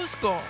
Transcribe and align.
Barusco. 0.00 0.40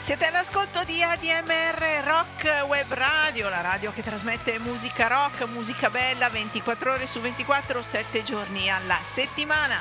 Siete 0.00 0.26
all'ascolto 0.26 0.82
di 0.82 1.04
ADMR 1.04 2.02
Rock 2.02 2.64
Web 2.66 2.92
Radio, 2.92 3.48
la 3.48 3.60
radio 3.60 3.92
che 3.92 4.02
trasmette 4.02 4.58
musica 4.58 5.06
rock, 5.06 5.46
musica 5.46 5.88
bella 5.88 6.28
24 6.28 6.94
ore 6.94 7.06
su 7.06 7.20
24, 7.20 7.80
7 7.80 8.24
giorni 8.24 8.68
alla 8.68 8.98
settimana. 9.02 9.80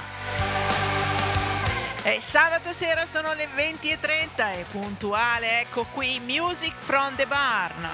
E 2.03 2.21
sabato 2.21 2.73
sera 2.73 3.07
sono 3.07 3.33
le 3.33 3.47
20.30 3.55 4.59
e 4.59 4.65
puntuale, 4.69 5.61
ecco 5.61 5.85
qui 5.85 6.19
Music 6.19 6.75
from 6.77 7.15
the 7.15 7.25
Barn. 7.25 7.89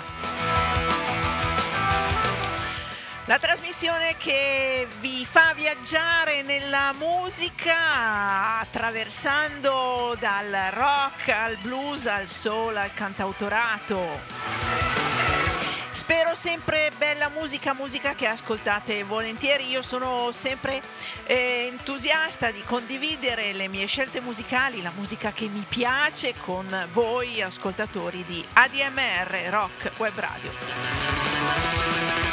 La 3.28 3.40
trasmissione 3.40 4.18
che 4.18 4.88
vi 5.00 5.26
fa 5.26 5.54
viaggiare 5.56 6.44
nella 6.44 6.94
musica 6.96 8.60
attraversando 8.60 9.74
dal 10.20 10.72
rock 10.72 11.30
al 11.30 11.58
blues 11.62 12.08
al 12.08 12.28
soul 12.28 12.78
al 12.78 12.94
cantautorato. 12.94 15.06
Spero 15.96 16.36
sempre 16.36 16.92
bella 16.98 17.30
musica, 17.30 17.74
musica 17.74 18.16
che 18.16 18.28
ascoltate 18.28 19.04
volentieri. 19.04 19.70
Io 19.70 19.82
sono 19.82 20.32
sempre 20.34 20.82
eh, 21.26 21.70
entusiasta 21.72 22.52
di 22.52 22.62
condividere 22.62 23.54
le 23.54 23.70
mie 23.70 23.86
scelte 23.86 24.20
musicali, 24.20 24.82
la 24.82 24.92
musica 24.94 25.32
che 25.32 25.48
mi 25.48 25.66
piace 25.68 26.34
con 26.42 26.68
voi 26.92 27.42
ascoltatori 27.42 28.26
di 28.26 28.44
ADMR 28.54 29.50
Rock 29.50 29.92
Web 29.98 30.20
Radio. 30.20 32.25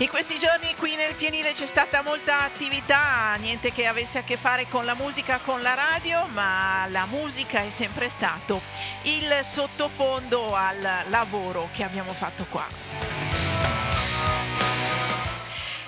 In 0.00 0.08
questi 0.10 0.38
giorni 0.38 0.76
qui 0.76 0.94
nel 0.94 1.12
Fienile 1.12 1.50
c'è 1.52 1.66
stata 1.66 2.02
molta 2.02 2.44
attività, 2.44 3.34
niente 3.40 3.72
che 3.72 3.84
avesse 3.84 4.18
a 4.18 4.22
che 4.22 4.36
fare 4.36 4.68
con 4.68 4.84
la 4.84 4.94
musica, 4.94 5.40
con 5.44 5.60
la 5.60 5.74
radio, 5.74 6.24
ma 6.34 6.86
la 6.88 7.04
musica 7.06 7.62
è 7.62 7.68
sempre 7.68 8.08
stato 8.08 8.60
il 9.02 9.40
sottofondo 9.42 10.54
al 10.54 10.78
lavoro 11.08 11.70
che 11.72 11.82
abbiamo 11.82 12.12
fatto 12.12 12.46
qua. 12.48 12.64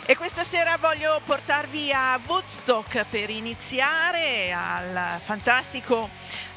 E 0.06 0.16
questa 0.16 0.42
sera 0.42 0.76
voglio 0.76 1.20
portarvi 1.24 1.92
a 1.92 2.18
Woodstock 2.26 3.04
per 3.08 3.30
iniziare 3.30 4.52
al 4.52 5.20
fantastico 5.22 6.10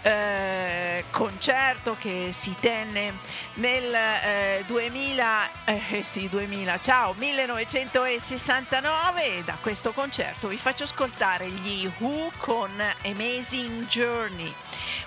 eh, 0.03 1.05
concerto 1.09 1.95
che 1.97 2.29
si 2.31 2.53
tenne 2.59 3.13
nel 3.55 3.91
eh, 3.93 4.63
2000, 4.67 5.49
eh, 5.65 6.03
sì, 6.03 6.29
2000, 6.29 6.79
ciao, 6.79 7.15
1969 7.17 9.37
e 9.37 9.43
da 9.43 9.57
questo 9.61 9.91
concerto 9.93 10.49
vi 10.49 10.57
faccio 10.57 10.83
ascoltare 10.83 11.49
gli 11.49 11.89
Who 11.99 12.31
con 12.37 12.69
Amazing 13.05 13.87
Journey, 13.87 14.53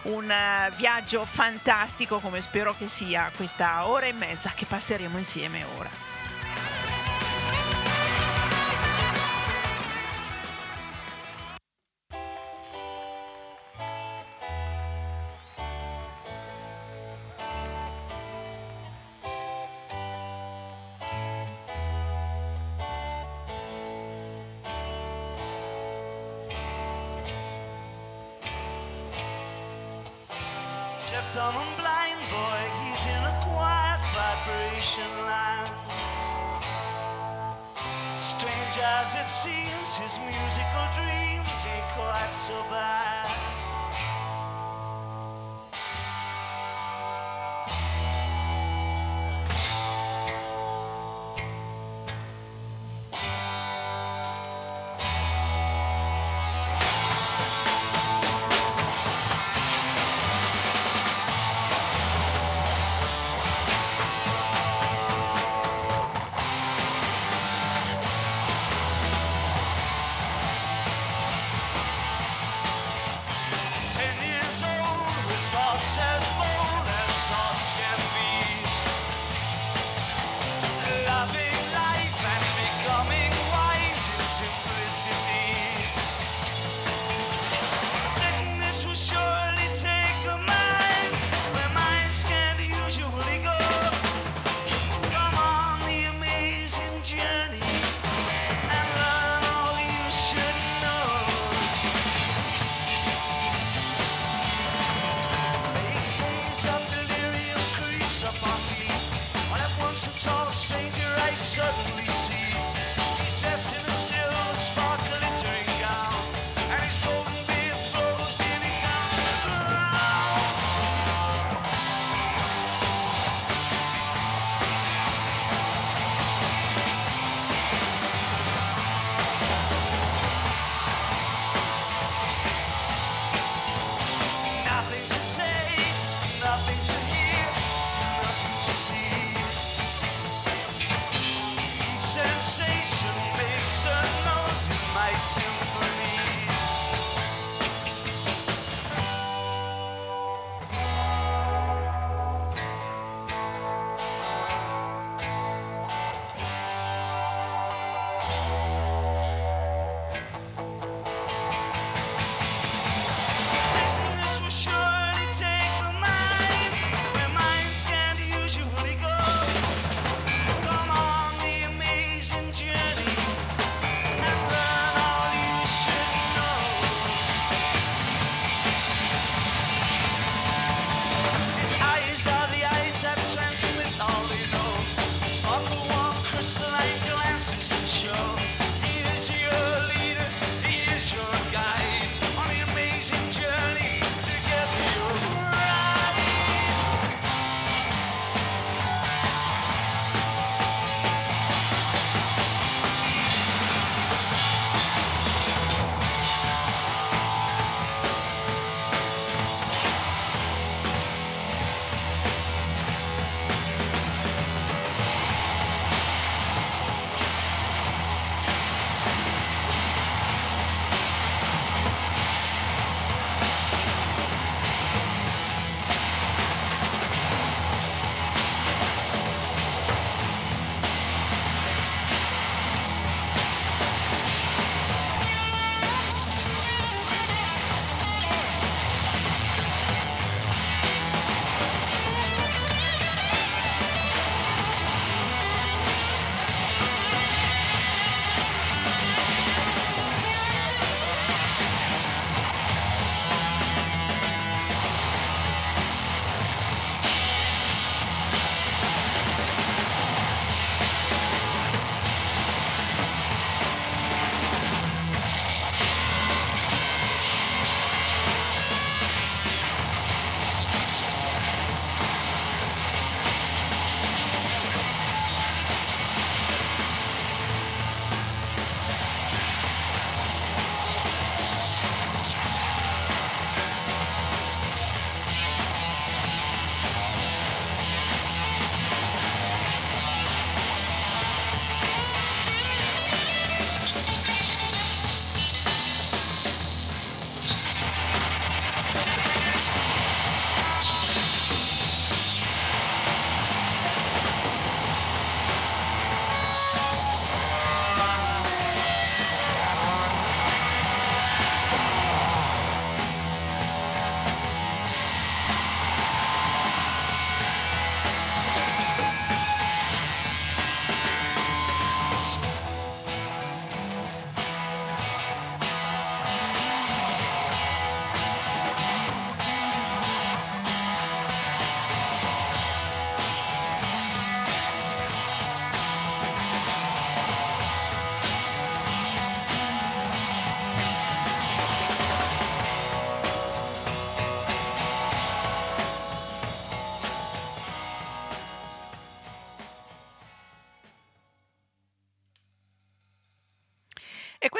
un 0.02 0.24
uh, 0.24 0.74
viaggio 0.76 1.24
fantastico 1.24 2.18
come 2.18 2.40
spero 2.40 2.74
che 2.76 2.88
sia 2.88 3.30
questa 3.36 3.86
ora 3.86 4.06
e 4.06 4.12
mezza 4.12 4.50
che 4.54 4.64
passeremo 4.64 5.18
insieme 5.18 5.64
ora. 5.76 6.15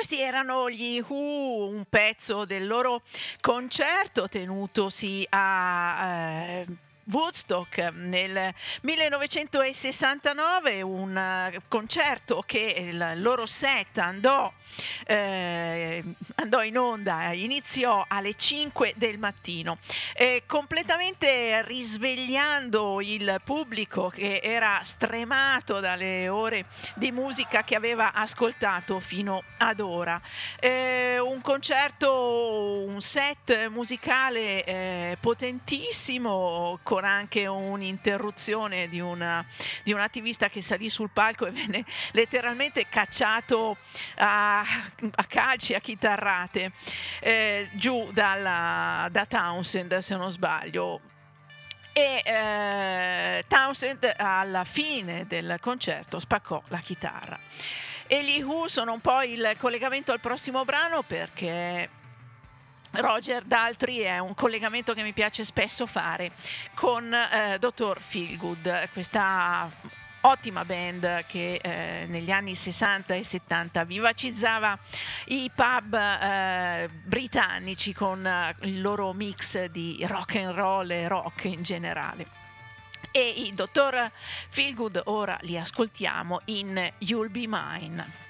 Questi 0.06 0.22
erano 0.22 0.70
gli 0.70 1.02
Who, 1.04 1.66
un 1.66 1.84
pezzo 1.88 2.44
del 2.44 2.64
loro 2.64 3.02
concerto 3.40 4.28
tenutosi 4.28 5.26
a 5.30 6.06
eh, 6.06 6.66
Woodstock 7.12 7.92
nel 7.94 8.52
1969, 8.80 10.82
un 10.82 11.16
eh, 11.16 11.60
concerto 11.68 12.42
che 12.44 12.74
il 12.78 13.22
loro 13.22 13.46
set 13.46 13.98
andò, 13.98 14.52
eh, 15.06 16.02
andò 16.36 16.64
in 16.64 16.76
onda, 16.76 17.32
iniziò 17.32 18.04
alle 18.08 18.34
5 18.34 18.94
del 18.96 19.18
mattino, 19.18 19.78
eh, 20.14 20.42
completamente 20.46 21.62
risvegliando 21.62 23.00
il 23.00 23.40
pubblico 23.44 24.08
che 24.08 24.40
era 24.42 24.80
stremato 24.82 25.78
dalle 25.78 26.28
ore 26.28 26.66
di 26.94 27.12
musica 27.12 27.62
che 27.62 27.76
aveva 27.76 28.14
ascoltato 28.14 28.98
fino 28.98 29.44
ad 29.58 29.78
ora. 29.78 30.20
Eh, 30.58 31.20
un 31.20 31.40
concerto, 31.40 32.82
un 32.84 33.00
set 33.00 33.68
musicale 33.68 34.64
eh, 34.64 35.16
potentissimo 35.20 36.80
con 36.82 36.95
anche 37.04 37.46
un'interruzione 37.46 38.88
di, 38.88 39.00
una, 39.00 39.44
di 39.82 39.92
un 39.92 40.00
attivista 40.00 40.48
che 40.48 40.62
salì 40.62 40.88
sul 40.88 41.10
palco 41.12 41.46
e 41.46 41.50
venne 41.52 41.84
letteralmente 42.12 42.86
cacciato 42.88 43.76
a, 44.16 44.60
a 44.60 45.24
calci, 45.24 45.74
a 45.74 45.80
chitarrate 45.80 46.72
eh, 47.20 47.68
giù 47.72 48.08
dalla, 48.12 49.08
da 49.10 49.26
Townsend 49.26 49.98
se 49.98 50.16
non 50.16 50.30
sbaglio 50.30 51.00
e 51.96 52.20
eh, 52.26 53.44
Townsend 53.48 54.12
alla 54.18 54.64
fine 54.64 55.26
del 55.26 55.56
concerto 55.60 56.18
spaccò 56.18 56.62
la 56.68 56.80
chitarra. 56.80 57.38
E 58.06 58.22
gli 58.22 58.42
Who 58.42 58.68
sono 58.68 58.92
un 58.92 59.00
po' 59.00 59.22
il 59.22 59.54
collegamento 59.56 60.12
al 60.12 60.20
prossimo 60.20 60.66
brano 60.66 61.02
perché 61.02 61.88
Roger 62.98 63.42
Daltri 63.44 64.00
è 64.00 64.18
un 64.18 64.34
collegamento 64.34 64.94
che 64.94 65.02
mi 65.02 65.12
piace 65.12 65.44
spesso 65.44 65.86
fare 65.86 66.30
con 66.74 67.12
eh, 67.12 67.58
Dottor 67.58 68.00
Feelgood, 68.00 68.88
questa 68.92 69.70
ottima 70.22 70.64
band 70.64 71.24
che 71.26 71.60
eh, 71.62 72.06
negli 72.08 72.30
anni 72.30 72.54
60 72.54 73.14
e 73.14 73.22
70 73.22 73.84
vivacizzava 73.84 74.76
i 75.26 75.50
pub 75.54 75.94
eh, 75.94 76.88
britannici 77.04 77.92
con 77.92 78.26
eh, 78.26 78.54
il 78.62 78.80
loro 78.80 79.12
mix 79.12 79.66
di 79.66 80.04
rock 80.08 80.36
and 80.36 80.54
roll 80.54 80.90
e 80.90 81.06
rock 81.06 81.44
in 81.44 81.62
generale. 81.62 82.26
E 83.12 83.26
i 83.28 83.52
Dottor 83.54 84.10
Feelgood 84.48 85.02
ora 85.04 85.38
li 85.42 85.58
ascoltiamo 85.58 86.40
in 86.46 86.92
You'll 86.98 87.30
Be 87.30 87.44
Mine. 87.46 88.24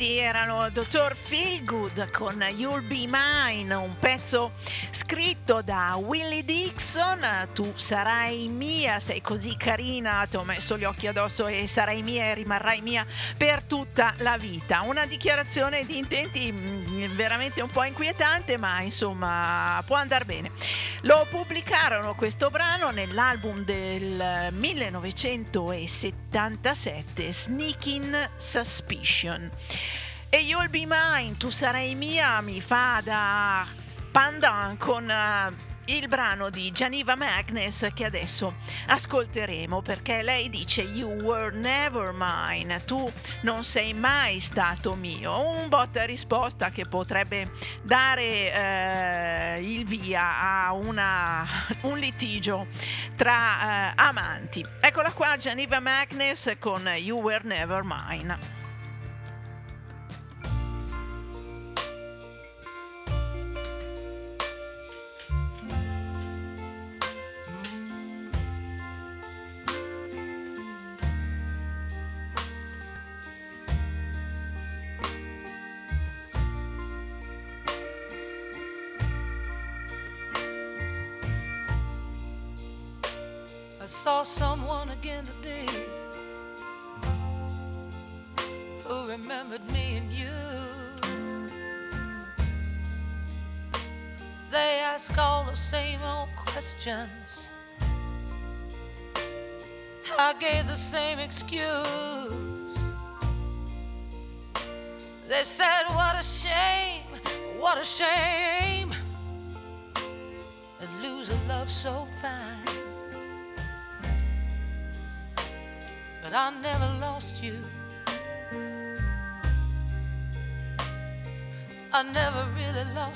Questi 0.00 0.16
erano 0.16 0.70
Dottor 0.70 1.14
Feelgood 1.14 2.10
con 2.10 2.42
You'll 2.56 2.86
Be 2.86 3.06
Mine, 3.06 3.74
un 3.74 3.94
pezzo 3.98 4.52
scritto 4.90 5.60
da 5.60 5.96
Willie 5.96 6.42
Dixon. 6.42 7.48
Tu 7.52 7.70
sarai 7.76 8.48
mia, 8.48 8.98
sei 8.98 9.20
così 9.20 9.58
carina, 9.58 10.26
ti 10.26 10.36
ho 10.36 10.44
messo 10.44 10.78
gli 10.78 10.84
occhi 10.84 11.06
addosso 11.06 11.48
e 11.48 11.66
sarai 11.66 12.00
mia 12.00 12.24
e 12.24 12.34
rimarrai 12.34 12.80
mia 12.80 13.04
per 13.36 13.62
tutta 13.62 14.14
la 14.20 14.38
vita. 14.38 14.80
Una 14.86 15.04
dichiarazione 15.04 15.84
di 15.84 15.98
intenti 15.98 16.50
mm, 16.50 17.14
veramente 17.14 17.60
un 17.60 17.68
po' 17.68 17.84
inquietante, 17.84 18.56
ma 18.56 18.80
insomma 18.80 19.82
può 19.84 19.96
andare 19.96 20.24
bene. 20.24 20.50
Lo 21.02 21.26
pubblicarono 21.28 22.14
questo 22.14 22.48
brano 22.48 22.88
nell'album 22.88 23.64
del 23.64 24.48
1977, 26.30 27.32
Sneaking 27.32 28.14
Suspicion. 28.36 29.50
E 30.30 30.38
You'll 30.38 30.68
Be 30.68 30.86
Mine, 30.86 31.36
tu 31.36 31.50
sarai 31.50 31.94
mia, 31.94 32.40
mi 32.40 32.60
fa 32.60 33.00
da 33.02 33.66
pandan 34.12 34.76
con 34.78 35.10
uh, 35.10 35.52
il 35.96 36.06
brano 36.06 36.50
di 36.50 36.70
Gianiva 36.70 37.16
Magnus 37.16 37.88
che 37.92 38.04
adesso 38.04 38.54
ascolteremo 38.86 39.82
perché 39.82 40.22
lei 40.22 40.48
dice 40.48 40.82
You 40.82 41.20
were 41.22 41.50
never 41.56 42.12
mine, 42.14 42.84
tu 42.84 43.10
non 43.42 43.64
sei 43.64 43.92
mai 43.92 44.38
stato 44.38 44.94
mio. 44.94 45.48
Un 45.48 45.68
botta 45.68 46.04
risposta 46.04 46.70
che 46.70 46.86
potrebbe 46.86 47.50
dare 47.82 48.22
eh, 48.52 49.60
il 49.62 49.84
via 49.84 50.66
a 50.66 50.72
una, 50.72 51.46
un 51.82 51.98
litigio 51.98 52.66
tra 53.16 53.90
eh, 53.90 53.92
amanti. 53.96 54.64
Eccola 54.80 55.10
qua 55.12 55.36
Gianiva 55.36 55.80
Magnus 55.80 56.52
con 56.58 56.86
You 56.96 57.20
were 57.20 57.42
never 57.44 57.82
mine. 57.84 58.59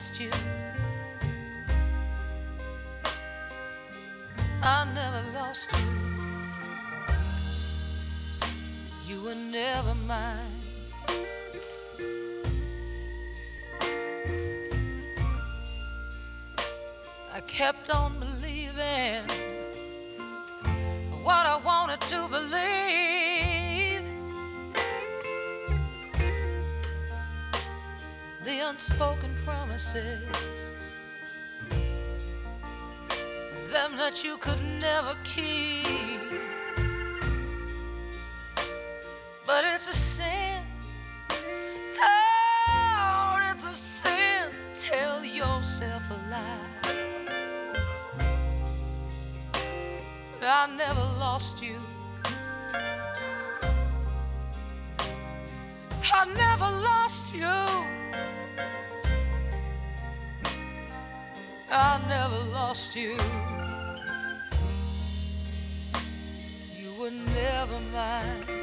Lost 0.04 0.20
you. 0.20 0.30
I 4.62 4.86
never 4.94 5.22
lost 5.32 5.68
you. 5.72 5.78
You 9.08 9.22
were 9.24 9.34
never 9.34 9.94
mine. 10.06 10.60
I 17.32 17.40
kept 17.46 17.88
on 17.90 18.03
promises, 29.74 30.20
them 33.72 33.96
that 33.96 34.22
you 34.22 34.36
could 34.36 34.62
never 34.80 35.16
keep. 35.24 36.03
Lost 62.74 62.96
you. 62.96 63.16
You 66.76 66.92
were 66.98 67.10
never 67.10 67.78
mine. 67.92 68.53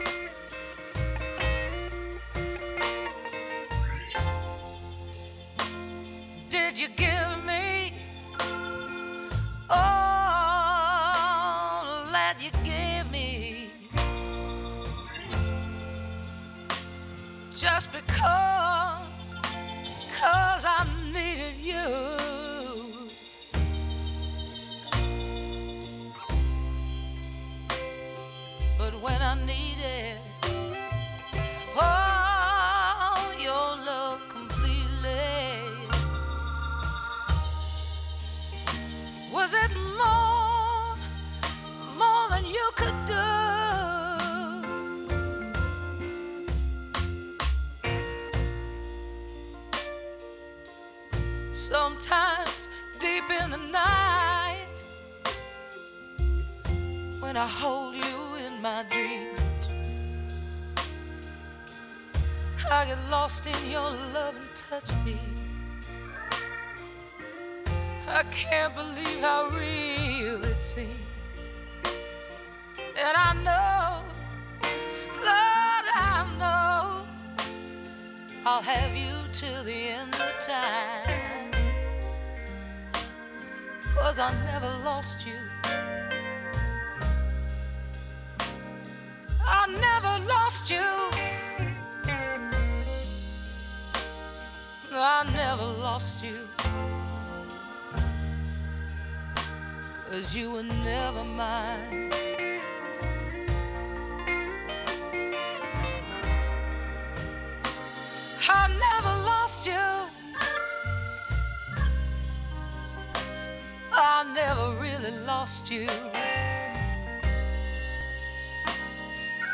You. 115.71 115.87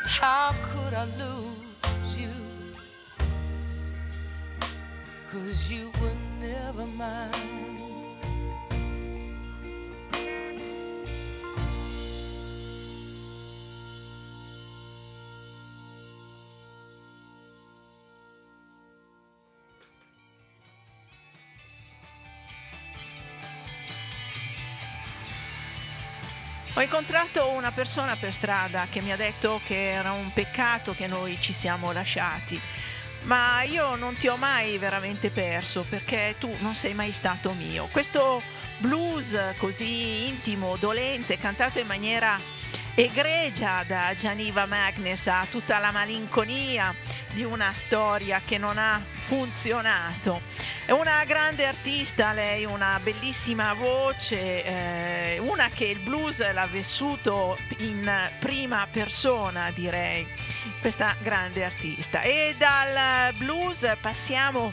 How 0.04 0.52
could 0.64 0.94
I 0.94 1.04
lose 1.16 1.27
Ho 26.78 26.80
incontrato 26.80 27.48
una 27.48 27.72
persona 27.72 28.14
per 28.14 28.32
strada 28.32 28.86
che 28.88 29.00
mi 29.00 29.10
ha 29.10 29.16
detto 29.16 29.60
che 29.66 29.90
era 29.90 30.12
un 30.12 30.32
peccato 30.32 30.94
che 30.94 31.08
noi 31.08 31.36
ci 31.40 31.52
siamo 31.52 31.90
lasciati, 31.90 32.60
ma 33.22 33.62
io 33.62 33.96
non 33.96 34.14
ti 34.14 34.28
ho 34.28 34.36
mai 34.36 34.78
veramente 34.78 35.30
perso 35.30 35.84
perché 35.88 36.36
tu 36.38 36.48
non 36.60 36.76
sei 36.76 36.94
mai 36.94 37.10
stato 37.10 37.50
mio. 37.54 37.88
Questo 37.90 38.40
blues 38.76 39.36
così 39.56 40.28
intimo, 40.28 40.76
dolente, 40.76 41.36
cantato 41.36 41.80
in 41.80 41.86
maniera 41.88 42.38
egregia 42.94 43.84
da 43.84 44.12
Gianiva 44.16 44.66
Magnes 44.66 45.26
ha 45.28 45.46
tutta 45.48 45.78
la 45.78 45.92
malinconia 45.92 46.94
di 47.32 47.44
una 47.44 47.72
storia 47.74 48.40
che 48.44 48.56
non 48.58 48.78
ha 48.78 49.00
funzionato. 49.14 50.42
È 50.84 50.90
una 50.90 51.24
grande 51.24 51.66
artista, 51.66 52.32
lei 52.32 52.64
una 52.64 52.98
bellissima 53.00 53.72
voce, 53.74 54.64
eh, 54.64 55.07
una 55.36 55.68
che 55.68 55.84
il 55.84 55.98
blues 55.98 56.38
l'ha 56.52 56.66
vissuto 56.66 57.58
in 57.78 58.10
prima 58.40 58.86
persona, 58.90 59.70
direi, 59.74 60.26
questa 60.80 61.14
grande 61.20 61.64
artista. 61.64 62.22
E 62.22 62.54
dal 62.56 63.34
blues 63.34 63.86
passiamo 64.00 64.72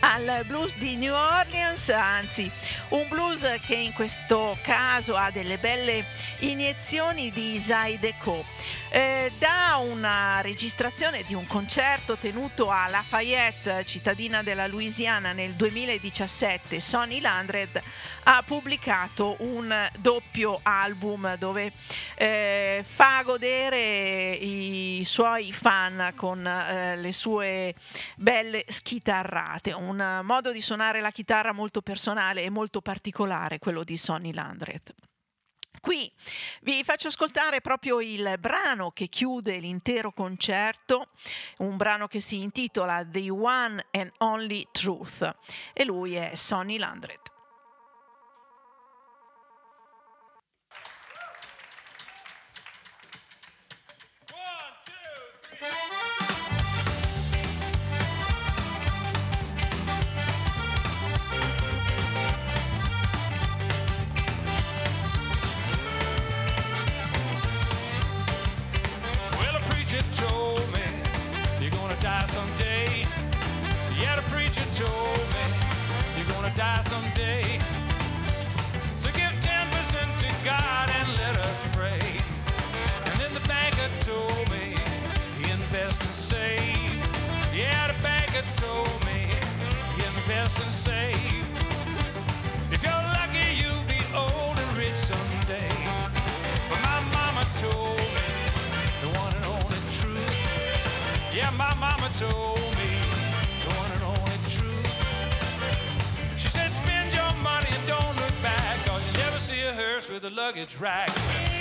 al 0.00 0.44
blues 0.46 0.76
di 0.76 0.96
New 0.96 1.12
Orleans, 1.12 1.88
anzi 1.90 2.50
un 2.88 3.06
blues 3.08 3.44
che 3.66 3.74
in 3.74 3.92
questo 3.92 4.56
caso 4.62 5.16
ha 5.16 5.30
delle 5.30 5.56
belle 5.58 6.04
iniezioni 6.38 7.30
di 7.30 7.54
Isai 7.54 7.98
Deco. 7.98 8.44
Eh, 8.90 9.30
da 9.38 9.76
una 9.76 10.40
registrazione 10.40 11.22
di 11.24 11.34
un 11.34 11.46
concerto 11.46 12.16
tenuto 12.16 12.70
a 12.70 12.88
Lafayette, 12.88 13.84
cittadina 13.84 14.42
della 14.42 14.66
Louisiana, 14.66 15.32
nel 15.32 15.52
2017, 15.52 16.80
Sonny 16.80 17.20
Landred 17.20 17.82
ha 18.24 18.42
pubblicato 18.46 19.36
un 19.40 19.74
doppio 19.98 20.60
album 20.62 21.36
dove 21.36 21.72
eh, 22.14 22.82
fa 22.86 23.22
godere 23.24 24.32
i 24.32 25.02
suoi 25.04 25.52
fan 25.52 26.12
con 26.16 26.46
eh, 26.46 26.96
le 26.96 27.12
sue 27.12 27.74
belle 28.16 28.64
schitarrate, 28.68 29.72
un 29.72 30.20
modo 30.22 30.50
di 30.50 30.62
suonare 30.62 31.02
la 31.02 31.10
chitarra 31.10 31.52
molto 31.52 31.82
personale 31.82 32.42
e 32.42 32.48
molto 32.48 32.80
particolare, 32.80 33.58
quello 33.58 33.84
di 33.84 33.98
Sonny 33.98 34.32
Landred. 34.32 35.07
Qui 35.80 36.10
vi 36.62 36.82
faccio 36.84 37.08
ascoltare 37.08 37.60
proprio 37.60 38.00
il 38.00 38.36
brano 38.38 38.90
che 38.90 39.08
chiude 39.08 39.58
l'intero 39.58 40.12
concerto, 40.12 41.08
un 41.58 41.76
brano 41.76 42.06
che 42.06 42.20
si 42.20 42.40
intitola 42.40 43.04
The 43.06 43.30
One 43.30 43.86
and 43.92 44.12
Only 44.18 44.66
Truth 44.72 45.36
e 45.72 45.84
lui 45.84 46.14
è 46.14 46.34
Sonny 46.34 46.78
Landred. 46.78 47.27
Die 76.58 76.82
someday. 76.88 77.60
So 78.96 79.08
give 79.12 79.30
10% 79.46 80.18
to 80.18 80.30
God 80.44 80.90
and 80.98 81.08
let 81.16 81.38
us 81.38 81.58
pray. 81.76 82.02
And 83.06 83.14
then 83.20 83.32
the 83.32 83.46
banker 83.46 83.88
told 84.00 84.50
me 84.50 84.74
invest 85.38 86.02
and 86.02 86.14
save. 86.14 86.98
Yeah, 87.54 87.92
the 87.92 88.02
banker 88.02 88.42
told 88.56 88.98
me 89.06 89.30
invest 90.10 90.58
and 90.64 90.74
save. 90.74 91.46
If 92.72 92.82
you're 92.82 93.04
lucky, 93.18 93.48
you'll 93.60 93.86
be 93.86 94.02
old 94.12 94.58
and 94.58 94.76
rich 94.76 94.98
someday. 94.98 95.70
But 96.68 96.80
my 96.82 96.98
mama 97.14 97.44
told 97.62 97.98
me 98.18 98.28
the 99.02 99.10
one 99.16 99.32
and 99.36 99.44
only 99.44 99.80
truth. 99.98 100.38
Yeah, 101.32 101.50
my 101.56 101.72
mama 101.74 102.10
told 102.18 102.57
with 110.10 110.24
a 110.24 110.30
luggage 110.30 110.76
rack. 110.78 111.57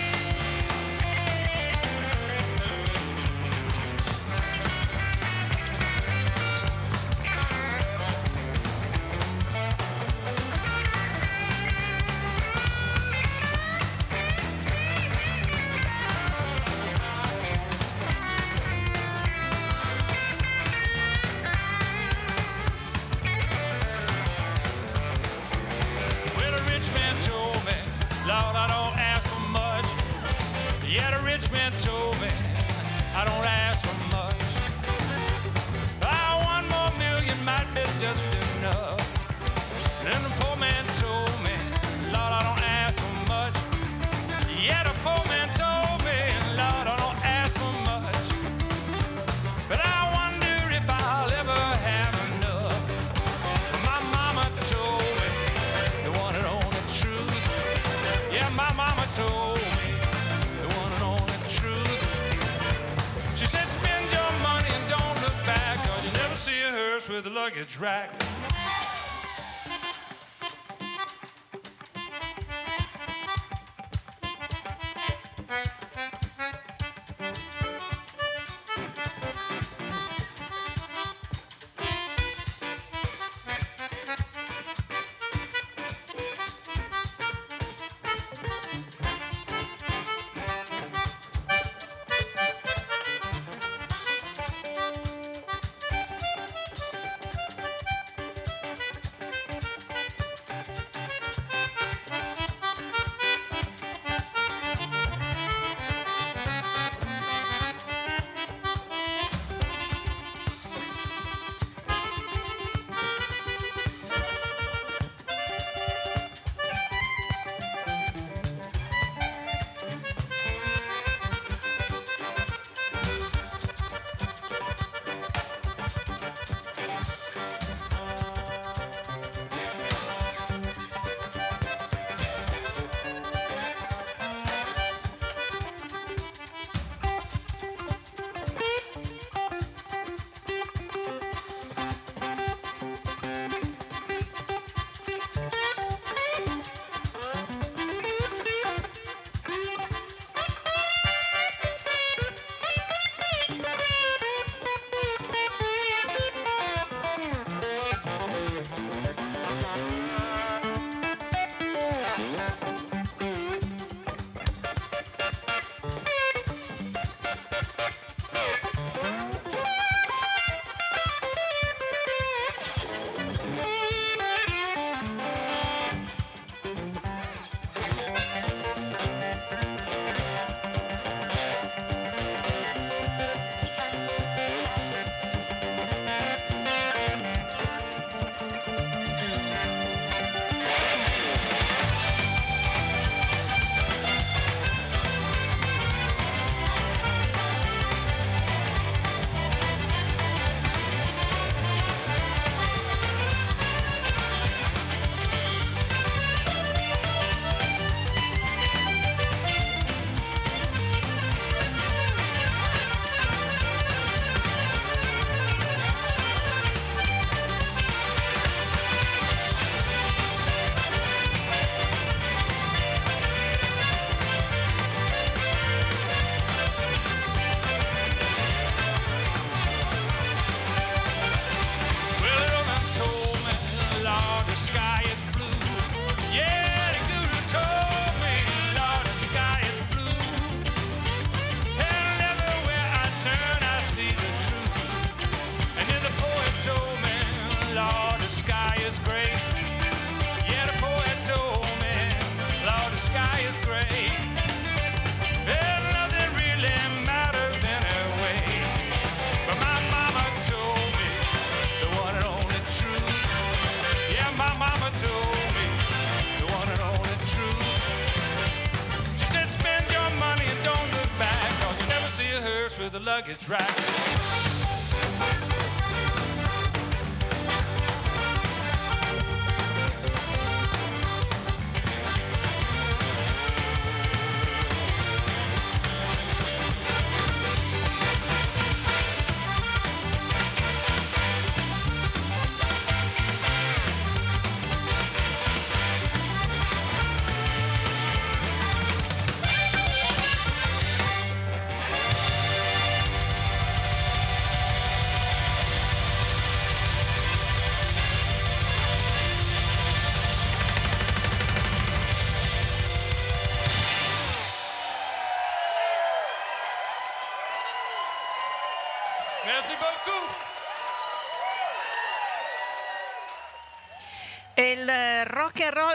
with 67.06 67.28
a 67.28 67.30
luggage 67.30 67.78
rack. 67.78 68.97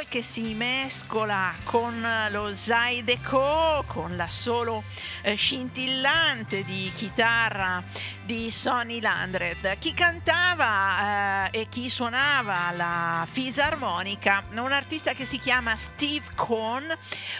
Roll 0.02 0.08
che 0.08 0.22
si 0.22 0.54
mescola 0.54 1.54
con 1.64 2.06
lo 2.30 2.54
Zydeco, 2.54 3.84
con 3.86 4.16
l'assolo 4.16 4.82
eh, 5.22 5.34
scintillante 5.34 6.64
di 6.64 6.90
chitarra 6.94 7.82
di 8.24 8.50
Sonny 8.50 9.00
Landred. 9.00 9.78
Chi 9.78 9.92
cantava 9.94 11.48
eh, 11.50 11.60
e 11.60 11.68
chi 11.68 11.88
suonava 11.88 12.70
la 12.70 13.26
fisarmonica, 13.30 14.42
un 14.54 14.72
artista 14.72 15.12
che 15.12 15.24
si 15.24 15.38
chiama 15.38 15.76
Steve 15.76 16.26
Cohn, 16.34 16.84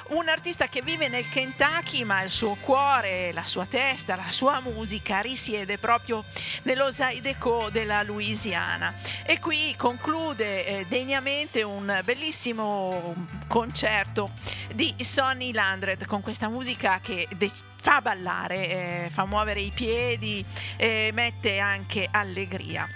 un 0.09 0.29
artista 0.29 0.69
che 0.69 0.83
vive 0.83 1.09
nel 1.09 1.29
Kentucky, 1.29 2.05
ma 2.05 2.23
il 2.23 2.31
suo 2.31 2.57
cuore, 2.57 3.33
la 3.33 3.45
sua 3.45 3.67
testa, 3.67 4.17
la 4.17 4.31
sua 4.31 4.61
musica 4.61 5.21
risiede 5.21 5.79
proprio 5.79 6.25
nello 6.63 6.91
Zydeco 6.91 7.71
della 7.71 8.03
Louisiana. 8.03 8.95
E 9.25 9.39
qui 9.39 9.75
conclude 9.77 10.67
eh, 10.67 10.87
degnamente 10.89 11.63
un 11.63 12.01
bellissimo 12.05 13.15
concerto 13.53 14.31
di 14.73 14.95
Sonny 15.01 15.53
Landred 15.53 16.07
con 16.07 16.23
questa 16.23 16.49
musica 16.49 17.01
che 17.03 17.29
de- 17.37 17.51
fa 17.77 18.01
ballare, 18.01 19.05
eh, 19.05 19.11
fa 19.11 19.27
muovere 19.27 19.61
i 19.61 19.71
piedi, 19.73 20.43
eh, 20.79 21.11
mette 21.13 21.59
anche 21.59 22.09
allegria. 22.11 22.89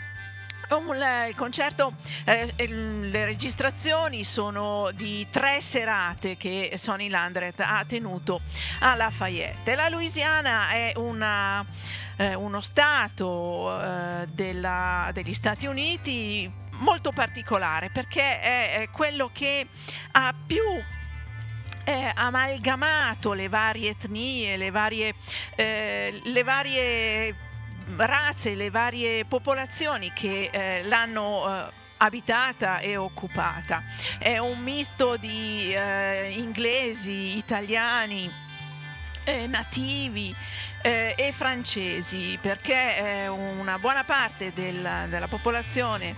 Il 1.29 1.35
concerto, 1.37 1.93
eh, 2.25 2.51
le 2.57 3.25
registrazioni 3.27 4.25
sono 4.25 4.91
di 4.95 5.27
tre 5.31 5.61
serate 5.61 6.39
che 6.39 6.73
Sonny 6.77 7.11
Landret 7.11 7.61
ha 7.61 7.85
tenuto 7.87 8.41
a 8.81 8.95
Lafayette. 8.95 9.75
La 9.75 9.91
Louisiana 9.91 10.71
è 10.71 10.95
una, 10.97 11.63
eh, 12.17 12.35
uno 12.35 12.63
stato 12.63 13.79
eh, 13.79 14.27
della, 14.33 15.11
degli 15.13 15.35
Stati 15.35 15.67
Uniti 15.67 16.51
molto 16.79 17.13
particolare 17.13 17.91
perché 17.91 18.41
è, 18.41 18.89
quello 18.93 19.31
che 19.33 19.67
ha 20.13 20.35
più 20.47 20.63
eh, 21.85 22.13
amalgamato 22.15 23.33
le 23.33 23.49
varie 23.49 23.91
etnie, 23.91 24.57
le 24.57 24.71
varie, 24.71 25.15
eh, 25.55 26.21
le 26.25 26.43
varie 26.43 27.35
razze, 27.97 28.55
le 28.55 28.71
varie 28.71 29.25
popolazioni 29.25 30.13
che 30.13 30.51
eh, 30.51 30.83
l'hanno 30.85 31.69
eh, 31.69 31.71
abitata 31.99 32.79
e 32.79 32.97
occupata. 32.97 33.83
È 34.19 34.39
un 34.39 34.59
misto 34.59 35.17
di 35.17 35.73
eh, 35.73 36.35
inglesi, 36.37 37.37
italiani, 37.37 38.31
eh, 39.27 39.47
nativi 39.47 40.35
eh, 40.83 41.15
e 41.17 41.33
francesi, 41.33 42.39
perché 42.41 43.29
una 43.29 43.79
buona 43.79 44.05
parte 44.05 44.53
del, 44.55 45.07
della 45.09 45.29
popolazione 45.29 46.15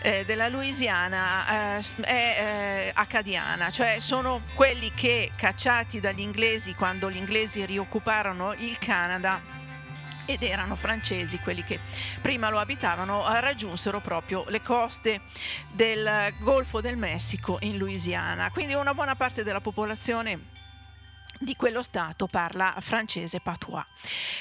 eh, 0.00 0.24
della 0.24 0.48
Louisiana 0.48 1.78
eh, 1.78 1.84
è 2.02 2.10
eh, 2.10 2.90
acadiana, 2.94 3.70
cioè 3.70 3.98
sono 3.98 4.42
quelli 4.54 4.92
che 4.94 5.30
cacciati 5.36 6.00
dagli 6.00 6.20
inglesi 6.20 6.74
quando 6.74 7.10
gli 7.10 7.16
inglesi 7.16 7.64
rioccuparono 7.64 8.54
il 8.54 8.78
Canada 8.78 9.40
ed 10.24 10.42
erano 10.42 10.76
francesi 10.76 11.38
quelli 11.38 11.64
che 11.64 11.80
prima 12.20 12.50
lo 12.50 12.58
abitavano, 12.58 13.24
raggiunsero 13.40 14.00
proprio 14.00 14.44
le 14.48 14.60
coste 14.60 15.22
del 15.72 16.34
Golfo 16.40 16.82
del 16.82 16.98
Messico 16.98 17.56
in 17.62 17.78
Louisiana. 17.78 18.50
Quindi 18.50 18.74
una 18.74 18.92
buona 18.92 19.16
parte 19.16 19.42
della 19.42 19.62
popolazione 19.62 20.56
di 21.38 21.54
quello 21.56 21.82
stato 21.82 22.26
parla 22.26 22.74
francese 22.80 23.40
patois. 23.40 23.84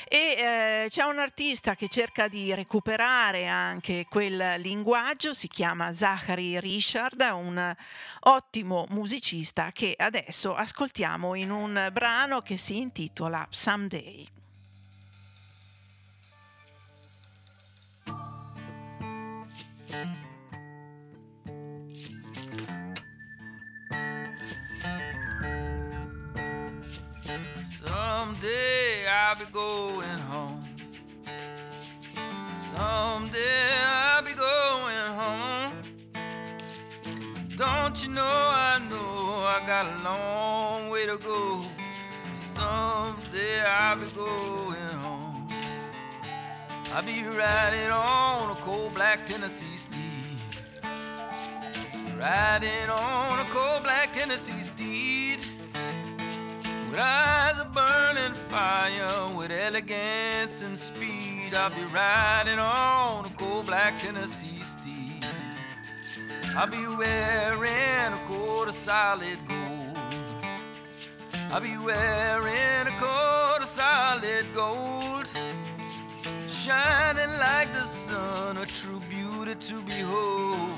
E 0.08 0.18
eh, 0.18 0.86
c'è 0.90 1.04
un 1.04 1.20
artista 1.20 1.76
che 1.76 1.88
cerca 1.88 2.28
di 2.28 2.54
recuperare 2.54 3.48
anche 3.48 4.06
quel 4.10 4.60
linguaggio 4.60 5.34
si 5.34 5.48
chiama 5.48 5.94
Zachary 5.94 6.60
Richard 6.60 7.26
un 7.34 7.76
ottimo 8.22 8.86
musicista 8.90 9.72
che 9.72 9.96
adesso 9.98 10.56
ascoltiamo 10.56 11.36
in 11.36 11.52
un 11.52 11.90
brano 11.92 12.42
che 12.42 12.58
si 12.58 12.78
intitola 12.78 13.46
Someday 13.50 14.37
Someday 28.18 29.06
I'll 29.08 29.36
be 29.36 29.46
going 29.54 30.18
home. 30.32 30.60
Someday 32.58 33.70
I'll 33.86 34.24
be 34.24 34.34
going 34.34 35.08
home. 35.22 35.74
Don't 37.56 38.02
you 38.02 38.10
know 38.10 38.24
I 38.24 38.80
know 38.90 39.46
I 39.56 39.62
got 39.68 39.86
a 39.86 40.04
long 40.04 40.90
way 40.90 41.06
to 41.06 41.18
go. 41.18 41.62
Someday 42.36 43.62
I'll 43.62 43.98
be 43.98 44.08
going 44.16 44.98
home. 45.06 45.48
I'll 46.94 47.06
be 47.06 47.22
riding 47.22 47.92
on 47.92 48.50
a 48.50 48.56
cold 48.62 48.96
black 48.96 49.28
Tennessee 49.28 49.78
steed. 49.78 50.42
Riding 52.18 52.90
on 52.90 53.40
a 53.40 53.50
cold 53.52 53.84
black 53.84 54.12
Tennessee 54.12 54.64
steed. 54.64 55.40
With 56.90 57.00
eyes 57.00 57.60
of 57.60 57.74
burning 57.74 58.34
fire, 58.34 59.36
with 59.36 59.52
elegance 59.52 60.62
and 60.62 60.78
speed. 60.78 61.54
I'll 61.54 61.70
be 61.70 61.84
riding 61.94 62.60
on 62.60 63.26
a 63.26 63.30
cold 63.32 63.68
black 63.68 64.00
Tennessee 64.00 64.62
steed. 64.62 65.26
I'll 66.56 66.68
be 66.68 66.88
wearing 66.96 68.14
a 68.14 68.20
coat 68.28 68.70
of 68.70 68.74
solid 68.74 69.38
gold. 69.48 69.98
I'll 71.52 71.62
be 71.62 71.78
wearing 71.78 72.88
a 72.88 72.96
coat 73.00 73.60
of 73.62 73.68
solid 73.68 74.46
gold. 74.56 75.32
Shining 76.48 77.38
like 77.38 77.74
the 77.74 77.84
sun, 77.84 78.58
a 78.58 78.66
true 78.66 79.02
beauty 79.10 79.56
to 79.56 79.82
behold. 79.84 80.72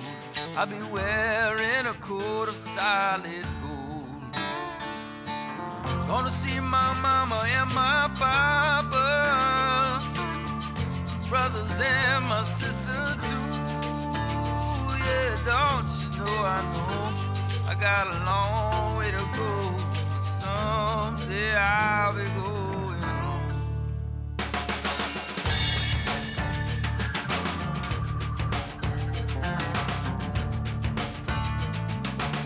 I'll 0.58 0.66
be 0.66 0.82
wearing 0.92 1.86
a 1.86 1.94
coat 2.02 2.50
of 2.50 2.56
solid 2.56 3.44
gold. 3.44 3.59
Gonna 6.10 6.32
see 6.32 6.60
my 6.60 6.94
mama 7.04 7.44
and 7.46 7.72
my 7.76 8.10
papa, 8.16 10.02
brothers 11.30 11.80
and 11.80 12.26
my 12.26 12.42
sisters 12.44 13.16
too. 13.30 13.52
Yeah, 15.06 15.38
don't 15.46 15.88
you 16.02 16.10
know 16.18 16.36
I 16.44 16.62
know 16.74 17.12
I 17.70 17.76
got 17.80 18.08
a 18.08 18.18
long 18.26 18.98
way 18.98 19.12
to 19.12 19.24
go. 19.38 19.52
Someday 20.42 21.56
I'll 21.56 22.16
be 22.16 22.24
going 22.42 23.04
home. 23.04 23.50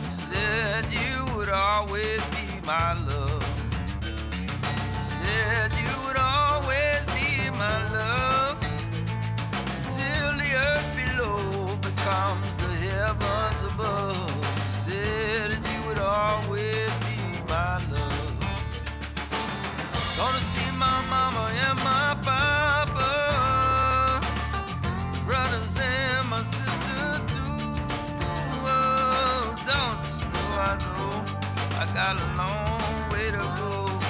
Said 0.10 0.86
you 0.92 1.26
would 1.38 1.50
always 1.50 2.22
be 2.26 2.60
my 2.68 2.94
love. 3.08 3.43
Said 5.24 5.74
you 5.76 5.92
would 6.06 6.18
always 6.18 7.02
be 7.16 7.50
my 7.52 7.78
love. 7.94 8.58
The 10.38 10.52
earth 10.56 10.90
below 10.96 11.78
becomes 11.78 12.56
the 12.58 12.72
heavens 12.88 13.74
above. 13.74 14.32
Said 14.86 15.52
you 15.52 15.80
would 15.88 16.00
always 16.00 16.92
be 17.08 17.20
my 17.48 17.78
love. 17.92 18.38
Gonna 20.18 20.44
see 20.54 20.72
my 20.78 21.00
mama 21.10 21.44
and 21.66 21.78
my 21.84 22.16
papa, 22.24 23.12
brothers 25.26 25.80
and 25.80 26.30
my 26.30 26.42
sister 26.44 27.22
too. 27.34 27.58
Oh, 28.66 29.56
don't 29.70 30.04
you 30.20 30.28
know 30.34 30.50
I 30.70 30.74
know 30.86 31.16
I 31.82 31.84
got 31.94 32.14
a 32.22 32.28
long 32.38 33.10
way 33.12 33.32
to 33.32 33.44
go. 33.60 34.03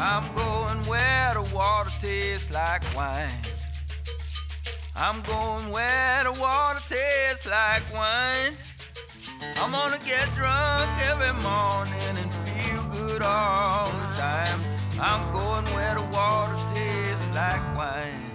I'm 0.00 0.34
going 0.34 0.78
where 0.86 1.34
the 1.34 1.54
water 1.54 1.90
tastes 2.00 2.50
like 2.50 2.82
wine. 2.94 3.30
I'm 4.96 5.20
going 5.22 5.70
where 5.70 6.24
the 6.24 6.32
water 6.40 6.80
tastes 6.88 7.46
like 7.46 7.82
wine. 7.92 8.54
I'm 9.60 9.70
gonna 9.70 9.98
get 9.98 10.26
drunk 10.34 10.90
every 11.10 11.32
morning 11.42 12.16
and 12.22 12.32
feel 12.32 12.82
good 12.92 13.22
all 13.22 13.86
the 13.86 14.16
time. 14.16 14.60
I'm 15.00 15.32
going 15.32 15.64
where 15.74 15.94
the 15.94 16.04
water 16.16 16.56
tastes 16.74 17.28
like 17.34 17.62
wine. 17.76 18.27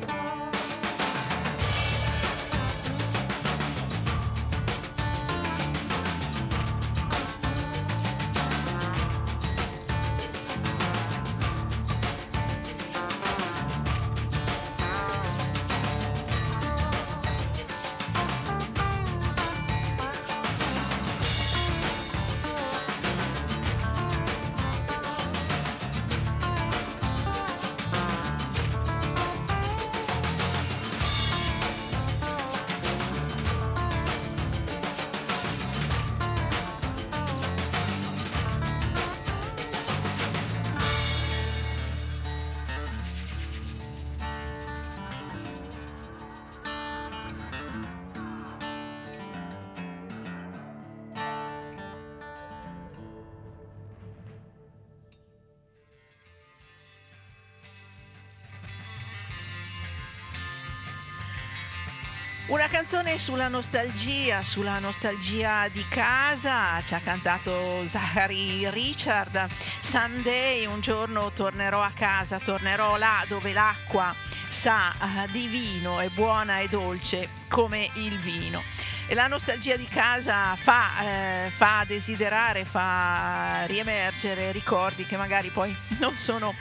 Canzone 62.94 63.18
sulla 63.18 63.48
nostalgia, 63.48 64.44
sulla 64.44 64.78
nostalgia 64.78 65.68
di 65.68 65.84
casa, 65.90 66.80
ci 66.86 66.94
ha 66.94 67.00
cantato 67.00 67.88
Zachary 67.88 68.70
Richard. 68.70 69.48
Someday, 69.80 70.68
un 70.68 70.80
giorno 70.80 71.32
tornerò 71.32 71.82
a 71.82 71.92
casa, 71.92 72.38
tornerò 72.38 72.98
là 72.98 73.26
dove 73.28 73.52
l'acqua 73.52 74.14
sa 74.48 74.92
eh, 74.92 75.32
di 75.32 75.48
vino, 75.48 76.02
è 76.02 76.10
buona 76.10 76.60
e 76.60 76.68
dolce 76.68 77.30
come 77.48 77.90
il 77.96 78.20
vino. 78.20 78.62
E 79.08 79.16
la 79.16 79.26
nostalgia 79.26 79.76
di 79.76 79.88
casa 79.88 80.56
fa, 80.56 81.04
eh, 81.04 81.50
fa 81.50 81.84
desiderare, 81.88 82.64
fa 82.64 83.64
riemergere 83.66 84.52
ricordi 84.52 85.04
che 85.04 85.18
magari 85.18 85.50
poi 85.50 85.76
non 85.98 86.16
sono 86.16 86.54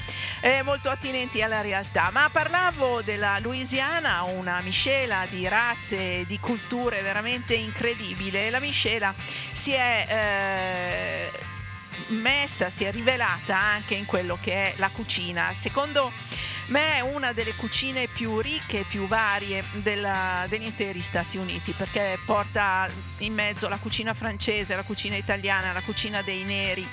eh, 0.42 0.62
molto 0.62 0.90
attinenti 0.90 1.40
alla 1.40 1.60
realtà. 1.60 2.10
Ma 2.12 2.28
parlavo 2.30 3.00
della 3.00 3.38
Louisiana, 3.40 4.22
una 4.22 4.60
miscela 4.62 5.24
di 5.28 5.46
razze 5.48 6.26
di 6.26 6.38
culture 6.38 7.00
veramente 7.00 7.54
incredibile. 7.54 8.50
La 8.50 8.58
miscela 8.58 9.14
si 9.16 9.72
è 9.72 11.30
eh, 11.30 11.30
messa, 12.08 12.70
si 12.70 12.84
è 12.84 12.90
rivelata 12.90 13.56
anche 13.56 13.94
in 13.94 14.04
quello 14.04 14.36
che 14.40 14.52
è 14.52 14.74
la 14.78 14.90
cucina. 14.90 15.52
Secondo 15.54 16.12
me 16.66 16.96
è 16.96 17.00
una 17.00 17.32
delle 17.32 17.54
cucine 17.54 18.08
più 18.08 18.40
ricche 18.40 18.80
e 18.80 18.84
più 18.84 19.06
varie 19.06 19.62
della- 19.74 20.44
degli 20.48 20.64
interi 20.64 21.02
Stati 21.02 21.36
Uniti 21.36 21.72
perché 21.72 22.18
porta 22.24 22.88
in 23.18 23.32
mezzo 23.32 23.68
la 23.68 23.78
cucina 23.78 24.12
francese, 24.12 24.74
la 24.74 24.82
cucina 24.82 25.14
italiana, 25.14 25.72
la 25.72 25.82
cucina 25.82 26.20
dei 26.22 26.42
neri 26.42 26.86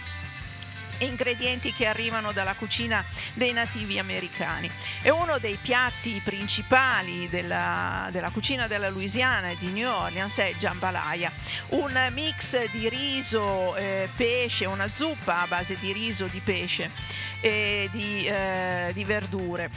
ingredienti 0.99 1.73
che 1.73 1.85
arrivano 1.85 2.31
dalla 2.31 2.53
cucina 2.55 3.03
dei 3.33 3.53
nativi 3.53 3.99
americani. 3.99 4.69
È 5.01 5.09
uno 5.09 5.37
dei 5.39 5.57
piatti 5.61 6.21
principali 6.23 7.27
della, 7.29 8.09
della 8.11 8.29
cucina 8.31 8.67
della 8.67 8.89
Louisiana 8.89 9.49
e 9.49 9.57
di 9.57 9.71
New 9.71 9.89
Orleans 9.89 10.37
è 10.37 10.53
jambalaya, 10.57 11.31
un 11.69 12.09
mix 12.11 12.69
di 12.71 12.89
riso, 12.89 13.75
eh, 13.75 14.09
pesce, 14.15 14.65
una 14.65 14.89
zuppa 14.89 15.41
a 15.41 15.47
base 15.47 15.77
di 15.79 15.91
riso, 15.91 16.25
di 16.25 16.39
pesce 16.39 16.91
e 17.41 17.89
di, 17.91 18.25
eh, 18.25 18.91
di 18.93 19.03
verdure 19.03 19.69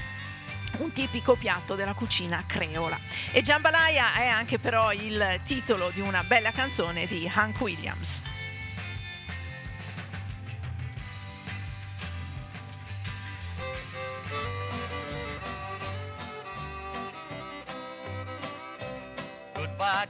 un 0.79 0.93
tipico 0.93 1.35
piatto 1.35 1.75
della 1.75 1.93
cucina 1.93 2.43
creola. 2.47 2.99
E 3.31 3.43
Jambalaya 3.43 4.15
è 4.15 4.27
anche 4.27 4.59
però 4.59 4.93
il 4.93 5.41
titolo 5.45 5.91
di 5.91 6.01
una 6.01 6.23
bella 6.25 6.51
canzone 6.51 7.07
di 7.07 7.31
Hank 7.33 7.61
Williams. 7.61 8.41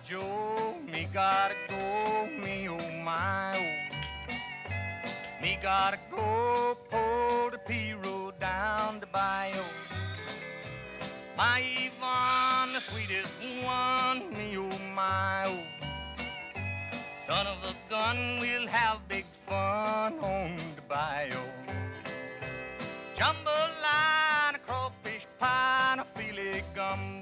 Joe, 0.04 0.74
me 0.90 1.08
gotta 1.12 1.54
go, 1.68 2.26
me 2.44 2.68
oh 2.68 2.90
my 3.04 3.52
oh. 3.56 4.32
Me 5.40 5.56
gotta 5.62 5.98
go, 6.10 6.76
pull 6.90 7.50
the 7.50 7.58
P 7.58 7.94
road 7.94 8.36
down 8.40 8.98
the 8.98 9.06
bayou. 9.06 9.62
My 11.36 11.62
Yvonne, 11.62 12.72
the 12.72 12.80
sweetest 12.80 13.36
one, 13.64 14.36
me 14.36 14.58
oh 14.58 14.78
my 14.92 15.44
oh. 15.46 15.60
Son 17.14 17.46
of 17.46 17.58
a 17.64 17.74
gun, 17.88 18.38
we'll 18.40 18.66
have 18.66 19.06
big 19.06 19.24
fun 19.46 20.18
on 20.18 20.56
the 20.74 20.82
bayou. 20.88 21.38
Jambalaya, 23.14 24.58
crawfish 24.66 25.28
pie, 25.38 25.92
and 25.92 26.00
a 26.00 26.04
filet 26.04 26.64
gumbo. 26.74 27.21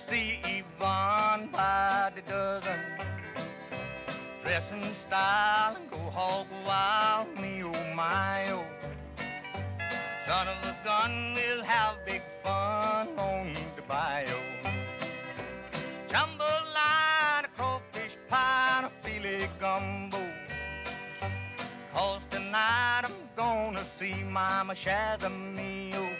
See 0.00 0.40
Yvonne 0.44 1.48
by 1.52 2.10
the 2.14 2.22
dozen. 2.22 2.80
Dress 4.40 4.72
in 4.72 4.94
style 4.94 5.76
and 5.76 5.90
go 5.90 5.98
hog 5.98 6.46
wild, 6.66 7.28
me 7.38 7.62
oh 7.62 7.94
my 7.94 8.46
oh. 8.50 8.64
Son 10.18 10.48
of 10.48 10.58
a 10.64 10.74
gun, 10.84 11.34
we'll 11.34 11.62
have 11.64 11.96
big 12.06 12.22
fun 12.42 13.08
on 13.18 13.52
the 13.76 13.82
bayou. 13.82 14.32
Jambalaya, 16.08 17.44
crawfish 17.54 18.16
pie, 18.28 18.84
a 18.86 18.88
filet 19.02 19.50
gumbo. 19.60 20.22
Cause 21.92 22.24
tonight 22.30 23.02
I'm 23.04 23.20
gonna 23.36 23.84
see 23.84 24.14
Mama 24.24 24.72
Shazamio. 24.72 26.19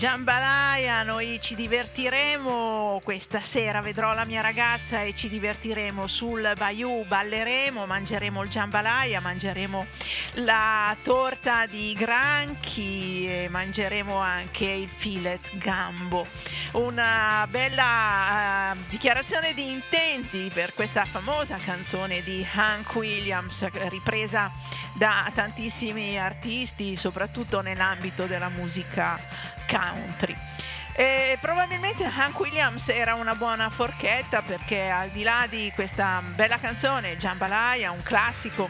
Jambalaya, 0.00 1.02
noi 1.02 1.38
ci 1.42 1.54
divertiremo 1.54 3.02
questa 3.04 3.42
sera, 3.42 3.82
vedrò 3.82 4.14
la 4.14 4.24
mia 4.24 4.40
ragazza 4.40 5.02
e 5.02 5.12
ci 5.12 5.28
divertiremo 5.28 6.06
sul 6.06 6.54
Bayou, 6.56 7.04
balleremo, 7.04 7.84
mangeremo 7.84 8.42
il 8.42 8.48
jambalaya, 8.48 9.20
mangeremo 9.20 9.86
la 10.36 10.96
torta 11.02 11.66
di 11.66 11.92
granchi 11.92 13.26
e 13.28 13.48
mangeremo 13.50 14.16
anche 14.16 14.64
il 14.64 14.88
filet 14.88 15.54
gambo. 15.58 16.24
Una 16.72 17.46
bella 17.50 18.72
eh, 18.72 18.78
dichiarazione 18.88 19.52
di 19.52 19.70
intenti 19.70 20.50
per 20.50 20.72
questa 20.72 21.04
famosa 21.04 21.56
canzone 21.56 22.22
di 22.22 22.46
Hank 22.54 22.94
Williams 22.94 23.68
ripresa 23.90 24.50
da 24.94 25.30
tantissimi 25.34 26.18
artisti, 26.18 26.96
soprattutto 26.96 27.60
nell'ambito 27.60 28.24
della 28.24 28.48
musica 28.48 29.18
country. 29.70 30.36
E 30.92 31.38
probabilmente 31.40 32.04
Hank 32.04 32.38
Williams 32.38 32.88
era 32.88 33.14
una 33.14 33.34
buona 33.34 33.70
forchetta 33.70 34.42
perché 34.42 34.90
al 34.90 35.08
di 35.10 35.22
là 35.22 35.46
di 35.48 35.70
questa 35.74 36.20
bella 36.34 36.58
canzone, 36.58 37.16
Jambalaya, 37.16 37.90
un 37.90 38.02
classico 38.02 38.68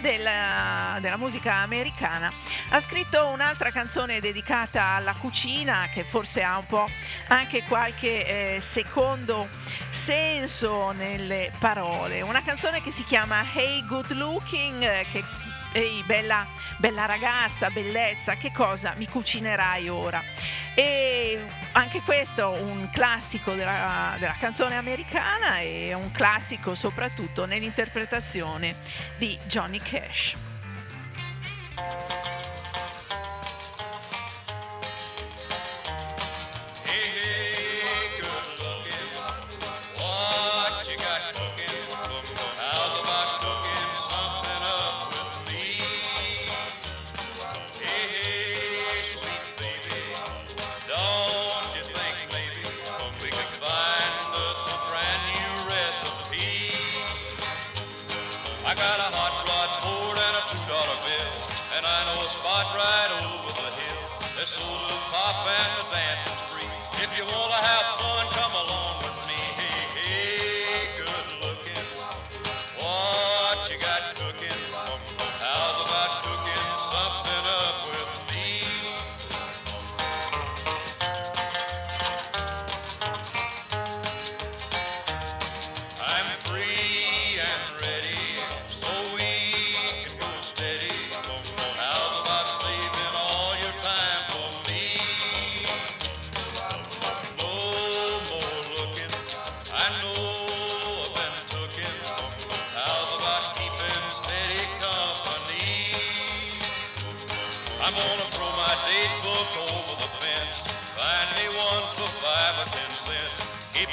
della, 0.00 0.98
della 1.00 1.16
musica 1.16 1.56
americana, 1.56 2.32
ha 2.70 2.80
scritto 2.80 3.28
un'altra 3.28 3.70
canzone 3.70 4.20
dedicata 4.20 4.94
alla 4.96 5.12
cucina 5.12 5.88
che 5.92 6.02
forse 6.02 6.42
ha 6.42 6.58
un 6.58 6.66
po' 6.66 6.88
anche 7.28 7.62
qualche 7.64 8.56
eh, 8.56 8.60
secondo 8.60 9.48
senso 9.88 10.90
nelle 10.92 11.52
parole. 11.58 12.22
Una 12.22 12.42
canzone 12.42 12.82
che 12.82 12.90
si 12.90 13.04
chiama 13.04 13.44
Hey 13.54 13.84
Good 13.86 14.12
Looking, 14.12 14.82
eh, 14.82 15.06
che 15.12 15.22
ehi 15.72 16.02
bella, 16.06 16.46
bella 16.76 17.06
ragazza, 17.06 17.70
bellezza, 17.70 18.34
che 18.34 18.52
cosa 18.52 18.94
mi 18.96 19.08
cucinerai 19.08 19.88
ora? 19.88 20.22
E 20.74 21.42
anche 21.72 22.00
questo 22.00 22.50
un 22.50 22.88
classico 22.90 23.54
della, 23.54 24.16
della 24.18 24.36
canzone 24.38 24.76
americana 24.76 25.60
e 25.60 25.94
un 25.94 26.10
classico 26.12 26.74
soprattutto 26.74 27.46
nell'interpretazione 27.46 28.76
di 29.16 29.38
Johnny 29.46 29.78
Cash. 29.78 30.34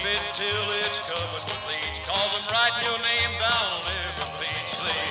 It 0.06 0.24
till 0.36 0.68
it's 0.80 1.00
covered 1.08 1.44
with 1.48 1.60
bleach. 1.66 1.98
Cause 2.08 2.32
I'm 2.36 2.46
writing 2.52 2.84
your 2.90 3.00
name 3.00 3.34
down 3.40 3.68
on 3.72 3.84
every 3.88 4.30
page. 4.42 4.72
Say, 4.84 5.04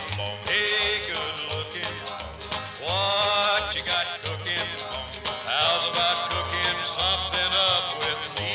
hey, 0.48 1.00
good 1.08 1.36
looking, 1.52 1.96
what 2.84 3.72
you 3.74 3.82
got 3.88 4.06
cooking? 4.22 4.68
How's 5.48 5.84
about 5.90 6.18
cooking 6.28 6.78
something 6.84 7.52
up 7.72 7.86
with 8.04 8.22
me? 8.40 8.50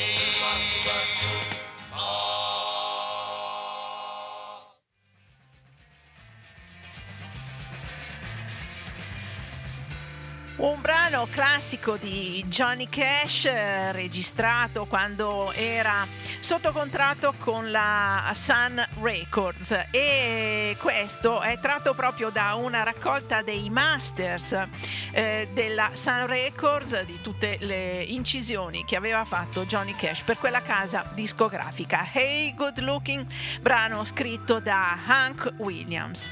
Un 10.60 10.80
brano 10.80 11.28
classico 11.30 11.96
di 11.96 12.44
Johnny 12.48 12.88
Cash 12.88 13.44
eh, 13.44 13.92
registrato 13.92 14.86
quando 14.86 15.52
era 15.52 16.04
sotto 16.40 16.72
contratto 16.72 17.34
con 17.38 17.70
la 17.70 18.30
Sun 18.34 18.84
Records 19.02 19.86
e 19.90 20.76
questo 20.80 21.40
è 21.40 21.58
tratto 21.58 21.94
proprio 21.94 22.30
da 22.30 22.54
una 22.54 22.82
raccolta 22.82 23.42
dei 23.42 23.68
masters 23.70 24.66
eh, 25.10 25.48
della 25.52 25.90
Sun 25.92 26.26
Records 26.26 27.02
di 27.02 27.20
tutte 27.20 27.58
le 27.60 28.02
incisioni 28.02 28.84
che 28.84 28.96
aveva 28.96 29.24
fatto 29.24 29.66
Johnny 29.66 29.94
Cash 29.96 30.20
per 30.22 30.38
quella 30.38 30.62
casa 30.62 31.04
discografica. 31.14 32.08
Hey 32.12 32.54
Good 32.54 32.78
Looking, 32.80 33.26
brano 33.60 34.04
scritto 34.04 34.60
da 34.60 34.98
Hank 35.06 35.52
Williams. 35.56 36.30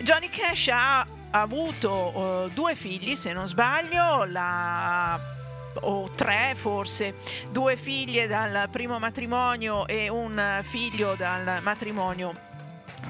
Johnny 0.00 0.30
Cash 0.30 0.68
ha 0.68 1.04
avuto 1.32 2.46
eh, 2.46 2.54
due 2.54 2.74
figli, 2.74 3.16
se 3.16 3.32
non 3.32 3.46
sbaglio, 3.46 4.24
la 4.24 5.38
o 5.80 6.10
tre 6.14 6.54
forse, 6.56 7.14
due 7.50 7.76
figlie 7.76 8.26
dal 8.26 8.68
primo 8.70 8.98
matrimonio 8.98 9.86
e 9.86 10.08
un 10.08 10.60
figlio 10.62 11.14
dal 11.14 11.60
matrimonio 11.62 12.48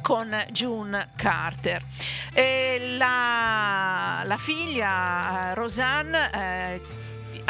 con 0.03 0.35
June 0.51 1.09
Carter. 1.17 1.83
La, 2.97 4.23
la 4.25 4.37
figlia 4.37 5.51
eh, 5.51 5.55
Rosanne 5.55 6.31
eh, 6.33 6.81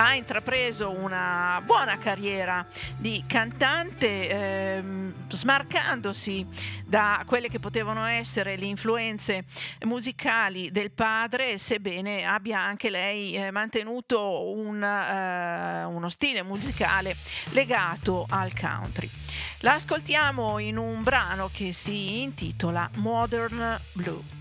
ha 0.01 0.15
intrapreso 0.15 0.91
una 0.91 1.61
buona 1.63 1.99
carriera 1.99 2.65
di 2.97 3.23
cantante, 3.27 4.31
ehm, 4.31 5.13
smarcandosi 5.29 6.47
da 6.87 7.23
quelle 7.27 7.49
che 7.49 7.59
potevano 7.59 8.07
essere 8.07 8.57
le 8.57 8.65
influenze 8.65 9.45
musicali 9.85 10.71
del 10.71 10.91
padre, 10.91 11.59
sebbene 11.59 12.25
abbia 12.25 12.61
anche 12.61 12.89
lei 12.89 13.35
eh, 13.35 13.51
mantenuto 13.51 14.49
un, 14.51 14.83
eh, 14.83 15.85
uno 15.85 16.09
stile 16.09 16.43
musicale 16.43 17.15
legato 17.51 18.25
al 18.31 18.59
country. 18.59 19.09
La 19.59 19.75
ascoltiamo 19.75 20.59
in 20.59 20.79
un 20.79 21.03
brano 21.03 21.51
che 21.53 21.75
si 21.75 22.23
intitola 22.23 22.89
Modern 22.97 23.79
Blue. 23.93 24.40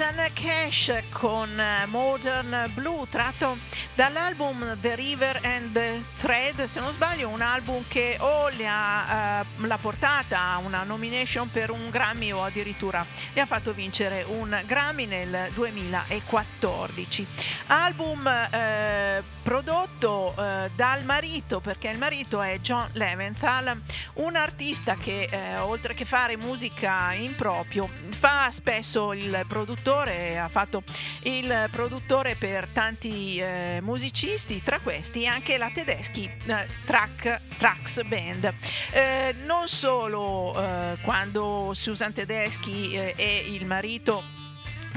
Rosanna 0.00 0.30
Cash 0.32 1.02
con 1.10 1.62
Modern 1.88 2.70
Blue 2.72 3.06
tratto 3.06 3.54
dall'album 3.94 4.78
The 4.80 4.94
River 4.94 5.38
and 5.42 5.74
the 5.74 6.00
Thread, 6.16 6.49
se 6.66 6.80
non 6.80 6.92
sbaglio 6.92 7.28
un 7.28 7.40
album 7.40 7.82
che 7.88 8.16
o 8.20 8.48
le 8.48 8.66
ha, 8.68 9.40
eh, 9.40 9.66
l'ha 9.66 9.78
portata 9.78 10.40
a 10.40 10.58
una 10.58 10.82
nomination 10.82 11.50
per 11.50 11.70
un 11.70 11.88
Grammy 11.90 12.32
o 12.32 12.42
addirittura 12.42 13.04
le 13.32 13.40
ha 13.40 13.46
fatto 13.46 13.72
vincere 13.72 14.24
un 14.26 14.60
Grammy 14.66 15.06
nel 15.06 15.48
2014. 15.54 17.26
Album 17.68 18.26
eh, 18.26 19.22
prodotto 19.42 20.34
eh, 20.36 20.70
dal 20.74 21.04
marito 21.04 21.60
perché 21.60 21.88
il 21.88 21.98
marito 21.98 22.42
è 22.42 22.58
John 22.60 22.88
Leventhal, 22.92 23.80
un 24.14 24.36
artista 24.36 24.96
che 24.96 25.28
eh, 25.30 25.58
oltre 25.58 25.94
che 25.94 26.04
fare 26.04 26.36
musica 26.36 27.12
in 27.12 27.34
proprio 27.36 27.88
fa 28.18 28.50
spesso 28.52 29.12
il 29.12 29.44
produttore, 29.48 30.38
ha 30.38 30.48
fatto 30.48 30.82
il 31.22 31.68
produttore 31.70 32.34
per 32.34 32.68
tanti 32.72 33.38
eh, 33.38 33.78
musicisti, 33.82 34.62
tra 34.62 34.78
questi 34.80 35.26
anche 35.26 35.56
la 35.56 35.70
tedeschi 35.72 36.30
Track, 36.84 37.40
Trax 37.56 38.02
Band. 38.02 38.52
Eh, 38.92 39.34
non 39.44 39.68
solo 39.68 40.52
eh, 40.56 40.98
quando 41.02 41.72
Susan 41.74 42.12
Tedeschi 42.12 42.92
eh, 42.92 43.14
e 43.16 43.46
il 43.52 43.66
marito 43.66 44.22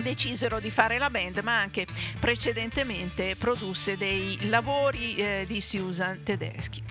decisero 0.02 0.60
di 0.60 0.72
fare 0.72 0.98
la 0.98 1.10
band 1.10 1.40
ma 1.40 1.60
anche 1.60 1.86
precedentemente 2.20 3.36
produsse 3.36 3.98
dei 3.98 4.50
lavori 4.50 5.16
eh, 5.16 5.44
di 5.48 5.62
Susan 5.62 6.24
Tedeschi. 6.24 6.84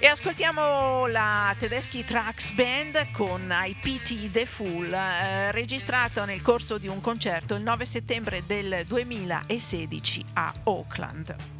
E 0.00 0.06
ascoltiamo 0.06 1.08
la 1.08 1.52
Tedeschi 1.58 2.04
Trax 2.04 2.52
Band 2.52 3.10
con 3.10 3.52
I 3.52 3.76
Pity 3.82 4.30
the 4.30 4.46
Fool, 4.46 4.92
eh, 4.92 5.50
registrato 5.50 6.24
nel 6.24 6.40
corso 6.40 6.78
di 6.78 6.86
un 6.86 7.00
concerto 7.00 7.56
il 7.56 7.62
9 7.62 7.84
settembre 7.84 8.44
del 8.46 8.84
2016 8.86 10.24
a 10.34 10.54
Auckland. 10.64 11.57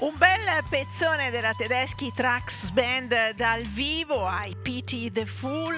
Un 0.00 0.14
bel 0.16 0.64
pezzone 0.66 1.28
della 1.28 1.52
Tedeschi 1.52 2.10
Trax 2.10 2.70
Band 2.70 3.34
dal 3.34 3.60
vivo, 3.64 4.26
I 4.26 4.56
Pity 4.60 5.12
the 5.12 5.26
Fool, 5.26 5.76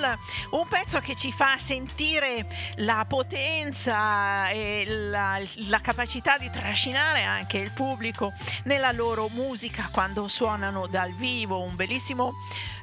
un 0.51 0.69
pezzo 0.69 1.01
che 1.01 1.17
ci 1.17 1.33
fa 1.33 1.59
sentire 1.59 2.47
la 2.77 3.05
potenza 3.09 4.49
e 4.51 4.85
la, 4.87 5.41
la 5.67 5.81
capacità 5.81 6.39
di 6.39 6.49
trascinare 6.51 7.25
anche 7.25 7.59
il 7.59 7.73
pubblico 7.73 8.33
nella 8.65 8.93
loro 8.93 9.29
musica 9.31 9.89
quando 9.91 10.29
suonano 10.29 10.87
dal 10.87 11.13
vivo, 11.15 11.61
un 11.61 11.75
bellissimo 11.75 12.35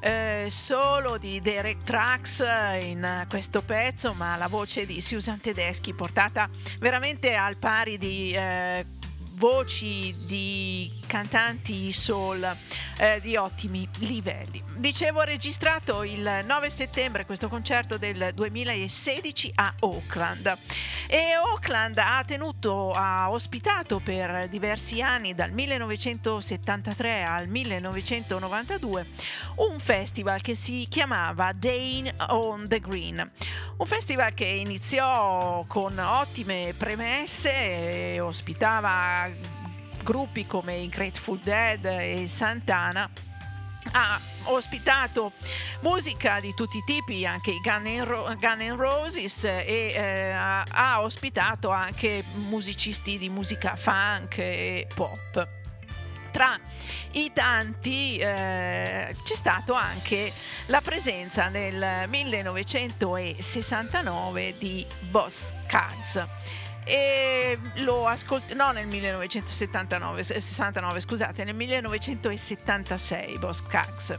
eh, 0.01 0.47
solo 0.49 1.17
di 1.17 1.39
Derek 1.39 1.83
Trax 1.85 2.43
in 2.81 3.25
questo 3.29 3.61
pezzo, 3.61 4.13
ma 4.13 4.35
la 4.35 4.47
voce 4.47 4.85
di 4.85 4.99
Susan 4.99 5.39
Tedeschi 5.39 5.93
portata 5.93 6.49
veramente 6.79 7.33
al 7.33 7.57
pari 7.57 7.97
di... 7.97 8.33
eh, 8.33 8.85
voci 9.39 10.13
di 10.25 10.98
cantanti 11.09 11.91
soul 11.91 12.55
eh, 12.99 13.19
di 13.23 13.35
ottimi 13.35 13.89
livelli. 14.01 14.61
Dicevo, 14.77 15.21
ho 15.21 15.23
registrato 15.23 16.03
il 16.03 16.41
9 16.45 16.69
settembre 16.69 17.25
questo 17.25 17.49
concerto 17.49 17.97
del 17.97 18.29
2016 18.35 19.53
a 19.55 19.73
Auckland 19.79 20.57
e 21.07 21.31
Auckland 21.31 21.97
ha 21.97 22.23
tenuto, 22.23 22.91
ha 22.91 23.31
ospitato 23.31 23.99
per 23.99 24.47
diversi 24.49 25.01
anni, 25.01 25.33
dal 25.33 25.51
1973 25.51 27.23
al 27.23 27.47
1992, 27.47 29.07
un 29.55 29.79
festival 29.79 30.41
che 30.41 30.53
si 30.53 30.85
chiamava 30.87 31.51
Dane 31.53 32.13
on 32.27 32.67
the 32.67 32.79
Green. 32.79 33.31
Un 33.77 33.85
festival 33.87 34.35
che 34.35 34.45
iniziò 34.45 35.65
con 35.67 35.97
ottime 35.97 36.75
premesse 36.77 38.13
e 38.13 38.19
ospitava 38.19 39.57
gruppi 40.09 40.47
come 40.47 40.75
i 40.75 40.89
Grateful 40.89 41.37
Dead 41.37 41.85
e 41.85 42.25
Santana 42.25 43.07
ha 43.91 44.19
ospitato 44.45 45.33
musica 45.81 46.39
di 46.39 46.55
tutti 46.55 46.79
i 46.79 46.83
tipi, 46.83 47.27
anche 47.27 47.51
i 47.51 47.59
Gun 47.59 47.83
N' 47.83 48.05
Ro- 48.05 48.35
Roses 48.75 49.43
e 49.43 49.91
eh, 49.93 50.31
ha, 50.31 51.03
ospitato 51.03 51.69
anche 51.69 52.23
musicisti 52.49 53.19
di 53.19 53.29
musica 53.29 53.75
funk 53.75 54.39
e 54.39 54.87
pop. 54.95 55.47
Tra 56.31 56.59
i 57.11 57.31
tanti 57.31 58.17
eh, 58.17 59.15
c'è 59.21 59.35
stato 59.35 59.73
anche 59.73 60.33
la 60.67 60.79
presenza 60.81 61.49
nel 61.49 62.07
1969 62.07 64.55
di 64.57 64.87
Boss 65.01 65.53
Cags 65.67 66.25
e 66.89 67.59
lo 67.75 68.07
ascolto 68.07 68.55
no 68.55 68.71
nel 68.71 68.87
1979 68.87 70.23
69 70.23 70.99
scusate 70.99 71.43
nel 71.43 71.53
1976 71.53 73.37
Boss 73.37 73.61
Cags 73.61 74.17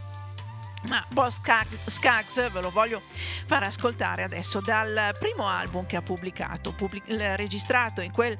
ma 0.89 1.05
Boss 1.11 1.41
Skaggs 1.87 2.51
ve 2.51 2.61
lo 2.61 2.71
voglio 2.71 3.03
far 3.47 3.65
ascoltare 3.65 4.23
adesso 4.23 4.61
dal 4.61 5.15
primo 5.19 5.47
album 5.47 5.85
che 5.85 5.97
ha 5.97 6.03
pubblicato, 6.03 6.73
pubblic- 6.73 7.11
registrato 7.37 8.01
in 8.01 8.13
quel 8.13 8.35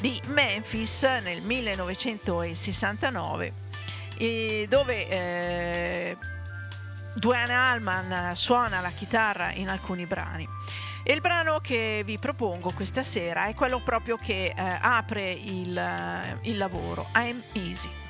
di 0.00 0.20
Memphis 0.26 1.02
nel 1.02 1.42
1969, 1.42 3.52
e 4.18 4.66
dove 4.68 5.08
eh, 5.08 6.16
Duane 7.14 7.54
Allman 7.54 8.36
suona 8.36 8.80
la 8.80 8.90
chitarra 8.90 9.50
in 9.50 9.68
alcuni 9.68 10.06
brani. 10.06 10.46
E 11.02 11.12
il 11.12 11.20
brano 11.20 11.60
che 11.60 12.02
vi 12.04 12.18
propongo 12.18 12.72
questa 12.72 13.02
sera 13.02 13.46
è 13.46 13.54
quello 13.54 13.80
proprio 13.82 14.16
che 14.16 14.52
eh, 14.54 14.78
apre 14.80 15.30
il, 15.30 16.38
il 16.42 16.56
lavoro, 16.56 17.06
I'm 17.14 17.42
Easy. 17.52 18.09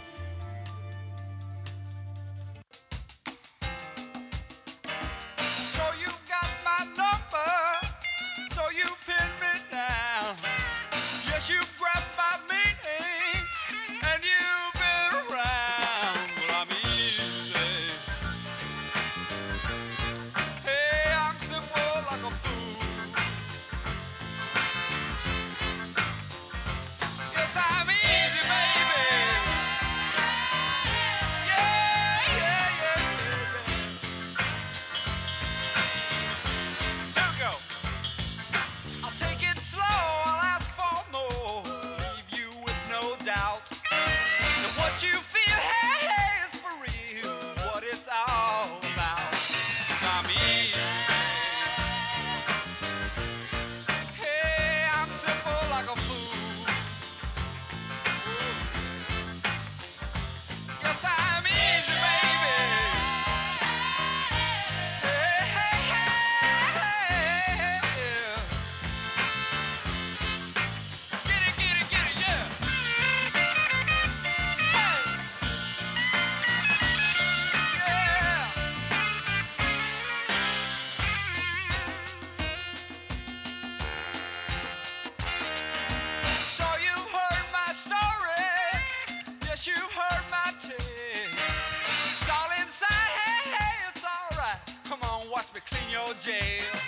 jail. 96.23 96.80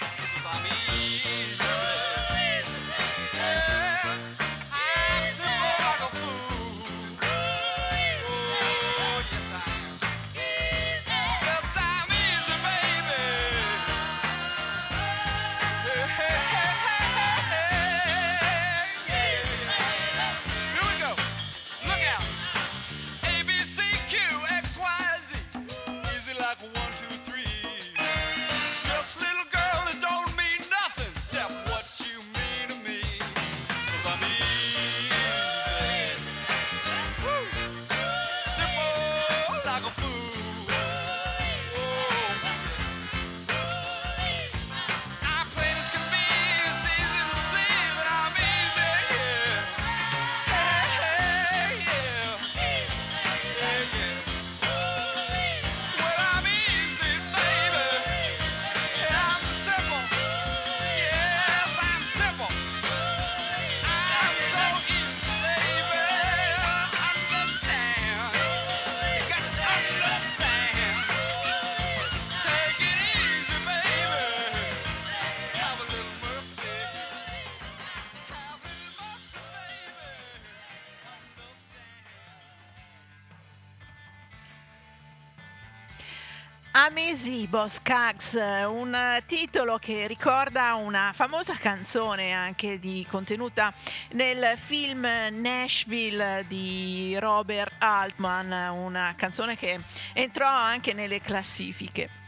Amesi 87.23 87.47
Boss 87.47 87.79
Cags, 87.81 88.35
un 88.67 89.23
titolo 89.27 89.77
che 89.79 90.09
ricorda 90.09 90.75
una 90.75 91.13
famosa 91.15 91.55
canzone 91.55 92.33
anche 92.33 92.81
di, 92.81 93.07
contenuta 93.09 93.73
nel 94.15 94.55
film 94.57 95.07
Nashville 95.31 96.45
di 96.49 97.17
Robert 97.21 97.75
Altman, 97.79 98.51
una 98.77 99.15
canzone 99.17 99.57
che 99.57 99.79
entrò 100.15 100.49
anche 100.49 100.95
nelle 100.95 101.21
classifiche. 101.21 102.22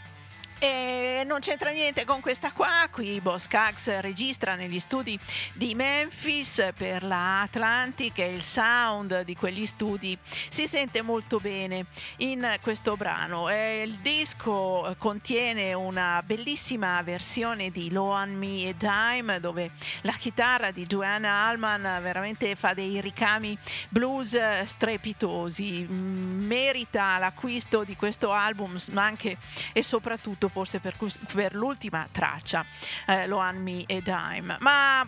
E 0.67 1.25
non 1.27 1.41
c'entra 1.41 1.73
niente 1.73 2.07
con 2.07 2.23
questa 2.23 2.51
qua, 2.51 2.89
qui 2.91 3.21
Boss 3.21 3.49
Cags 3.49 3.99
registra 4.01 4.55
negli 4.55 4.81
studi 4.81 5.19
di 5.53 5.75
Memphis 5.75 6.71
per 6.75 7.03
la 7.03 7.43
Atlantic 7.43 8.19
e 8.19 8.33
il 8.33 8.43
sound 8.43 9.25
di 9.25 9.37
quegli 9.37 9.67
studi 9.67 10.17
si 10.49 10.67
sente 10.67 11.03
molto 11.03 11.39
bene 11.39 11.85
in 12.19 12.59
questo 12.63 12.97
brano. 12.97 13.51
Il 13.51 13.97
disco 13.97 14.95
contiene 14.97 15.75
una 15.75 16.23
bellissima 16.25 17.03
versione 17.03 17.71
di 17.71 17.91
Loan 17.91 18.35
Me 18.35 18.69
e 18.69 18.75
Dime 18.75 19.41
dove 19.41 19.71
la 20.01 20.15
chitarra 20.15 20.71
di 20.71 20.87
Joanna 20.87 21.45
Allman 21.47 21.83
veramente 22.01 22.57
fa 22.57 22.73
dei 22.73 23.03
ricami 23.03 23.59
blues 23.91 24.63
strepitosi. 24.63 25.87
Mm, 25.91 26.47
Merita 26.47 27.19
l'acquisto 27.19 27.85
di 27.85 27.97
questo 27.97 28.33
album 28.33 28.79
ma 28.93 29.05
anche 29.05 29.37
e 29.75 29.83
soprattutto 29.83 30.53
forse 30.55 30.79
per, 30.79 30.95
per 31.33 31.53
l'ultima 31.53 32.07
traccia, 32.11 32.65
eh, 33.07 33.27
Loan 33.27 33.57
Me 33.57 33.83
e 33.87 34.01
Dime. 34.01 34.57
Ma 34.61 35.05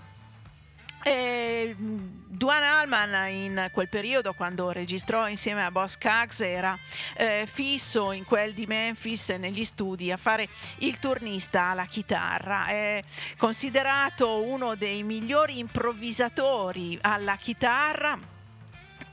eh, 1.05 1.73
Duane 1.79 2.67
Allman 2.67 3.31
in 3.31 3.69
quel 3.73 3.89
periodo 3.89 4.33
quando 4.33 4.73
registrò 4.73 5.29
insieme 5.29 5.65
a 5.65 5.71
Boss 5.71 5.97
Cags 5.99 6.41
era 6.41 6.77
eh, 7.15 7.45
fisso 7.47 8.11
in 8.11 8.25
quel 8.25 8.53
di 8.53 8.67
Memphis 8.67 9.29
negli 9.31 9.65
studi 9.65 10.11
a 10.11 10.17
fare 10.17 10.49
il 10.79 10.99
turnista 10.99 11.67
alla 11.67 11.85
chitarra 11.85 12.67
è 12.67 13.01
considerato 13.39 14.43
uno 14.43 14.75
dei 14.75 15.05
migliori 15.05 15.61
improvvisatori 15.61 16.99
alla 17.01 17.37
chitarra 17.37 18.36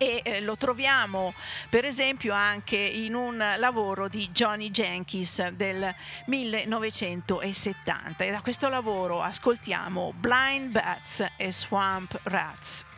e 0.04 0.22
eh, 0.24 0.42
lo 0.42 0.58
troviamo 0.58 1.34
per 1.70 1.86
esempio 1.86 2.34
anche 2.34 2.76
in 2.76 3.16
un 3.16 3.42
lavoro 3.58 4.10
di 4.10 4.28
Johnny 4.32 4.70
Jenkins 4.70 5.48
del 5.50 5.94
1970 6.26 8.26
e 8.26 8.32
da 8.32 8.42
questo 8.42 8.68
lavoro 8.68 9.22
ascoltiamo 9.22 10.14
Blind 10.18 10.72
Bats 10.72 11.26
e 11.38 11.54
Swamp 11.54 12.20
Rats. 12.24 12.92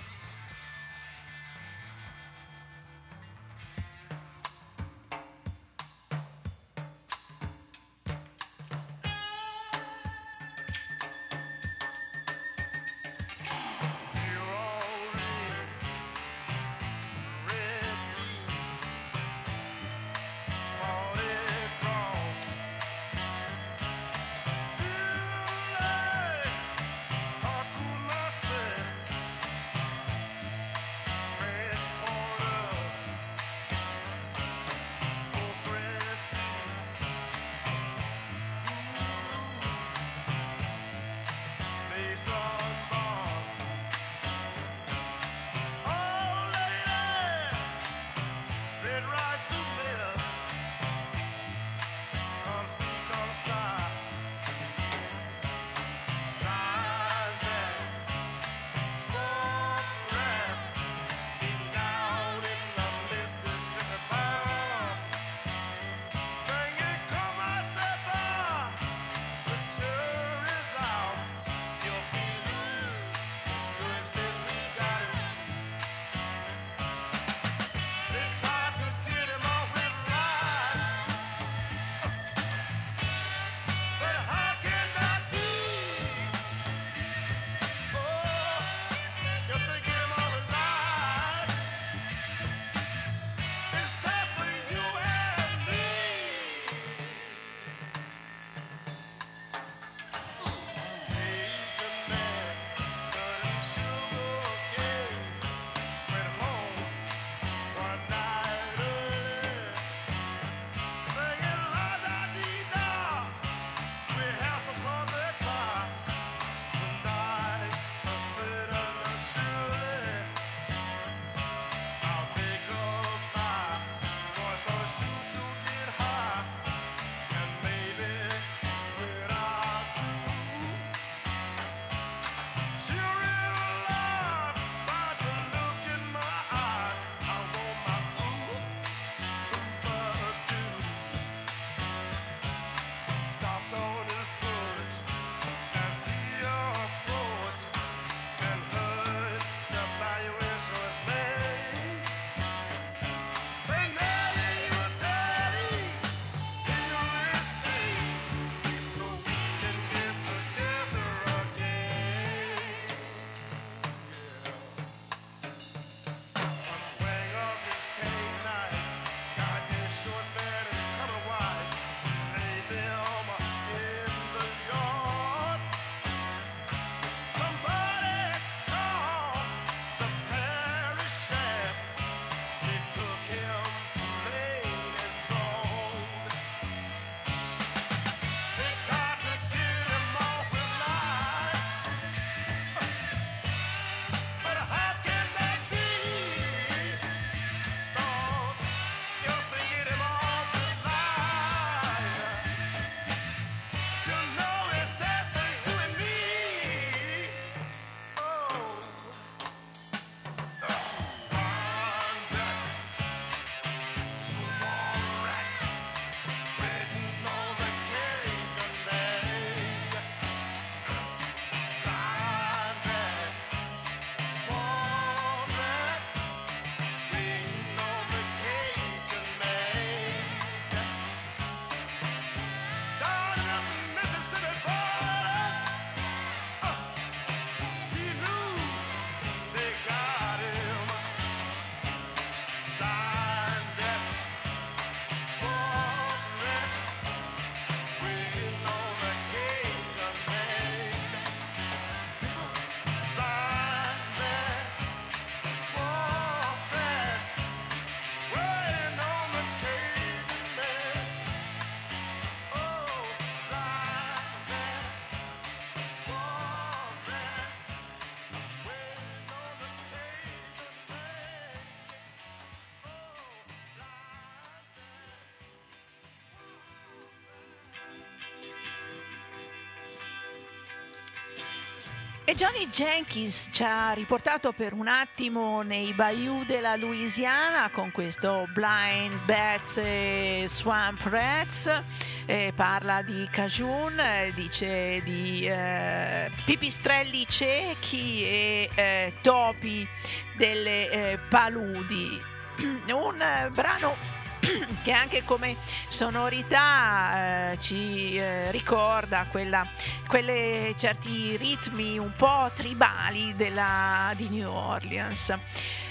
E 282.27 282.33
Johnny 282.33 282.67
Jenkins 282.71 283.49
ci 283.51 283.61
ha 283.61 283.91
riportato 283.91 284.51
per 284.51 284.73
un 284.73 284.87
attimo 284.87 285.61
nei 285.61 285.93
bayou 285.93 286.43
della 286.43 286.75
Louisiana 286.75 287.69
con 287.69 287.91
questo 287.91 288.47
Blind 288.51 289.13
Bats 289.25 289.77
e 289.77 290.45
Swamp 290.47 291.03
Rats. 291.03 291.83
Eh, 292.25 292.51
parla 292.55 293.03
di 293.03 293.27
Cajun, 293.29 294.01
dice 294.33 295.03
di 295.03 295.45
eh, 295.45 296.31
pipistrelli 296.45 297.27
ciechi 297.27 298.23
e 298.23 298.69
eh, 298.73 299.13
topi 299.21 299.87
delle 300.35 300.89
eh, 300.89 301.19
paludi. 301.29 302.19
un 302.91 303.21
eh, 303.21 303.51
brano 303.51 304.23
che 304.83 304.91
anche 304.91 305.23
come 305.23 305.57
sonorità 305.87 307.51
eh, 307.51 307.57
ci 307.59 308.17
eh, 308.17 308.51
ricorda 308.51 309.27
quella, 309.29 309.67
quelle 310.15 310.73
certi 310.77 311.35
ritmi 311.35 311.97
un 311.97 312.13
po' 312.15 312.49
tribali 312.55 313.35
della, 313.35 314.13
di 314.15 314.29
New 314.29 314.49
Orleans. 314.49 315.37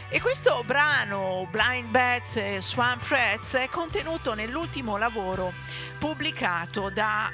E 0.08 0.18
questo 0.18 0.62
brano 0.64 1.46
Blind 1.50 1.90
Bats 1.90 2.36
e 2.36 2.58
Swamp 2.58 3.06
Rats 3.06 3.56
è 3.56 3.68
contenuto 3.68 4.32
nell'ultimo 4.32 4.96
lavoro 4.96 5.52
pubblicato 5.98 6.88
da, 6.88 7.30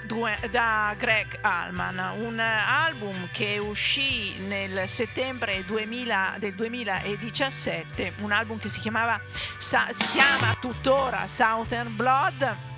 da 0.51 0.93
Greg 0.99 1.39
Allman, 1.43 2.23
un 2.23 2.41
album 2.41 3.29
che 3.31 3.59
uscì 3.59 4.37
nel 4.49 4.89
settembre 4.89 5.65
2000 5.65 6.39
del 6.41 6.55
2017, 6.57 8.15
un 8.23 8.33
album 8.33 8.59
che 8.59 8.69
si 8.69 8.81
chiamava 8.81 9.21
si 9.59 10.07
chiama 10.11 10.57
tuttora 10.59 11.29
Southern 11.29 11.95
Blood 11.95 12.70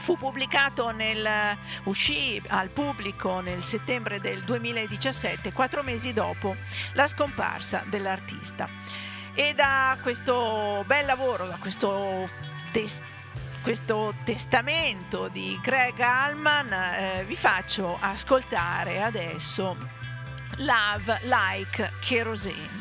fu 0.00 0.16
pubblicato 0.16 0.90
nel 0.90 1.56
uscì 1.84 2.42
al 2.48 2.70
pubblico 2.70 3.40
nel 3.40 3.62
settembre 3.62 4.20
del 4.20 4.42
2017, 4.42 5.52
quattro 5.52 5.82
mesi 5.82 6.12
dopo 6.12 6.56
la 6.94 7.06
scomparsa 7.06 7.84
dell'artista. 7.86 8.68
E 9.34 9.54
da 9.54 9.96
questo 10.02 10.82
bel 10.86 11.06
lavoro, 11.06 11.46
da 11.46 11.56
questo, 11.60 12.28
tes- 12.72 13.02
questo 13.62 14.14
testamento 14.24 15.28
di 15.28 15.58
Greg 15.62 15.98
Allman, 16.00 16.72
eh, 16.72 17.24
vi 17.24 17.36
faccio 17.36 17.96
ascoltare 18.00 19.02
adesso 19.02 19.76
Love 20.56 21.20
Like 21.24 21.92
Kerosene. 22.00 22.79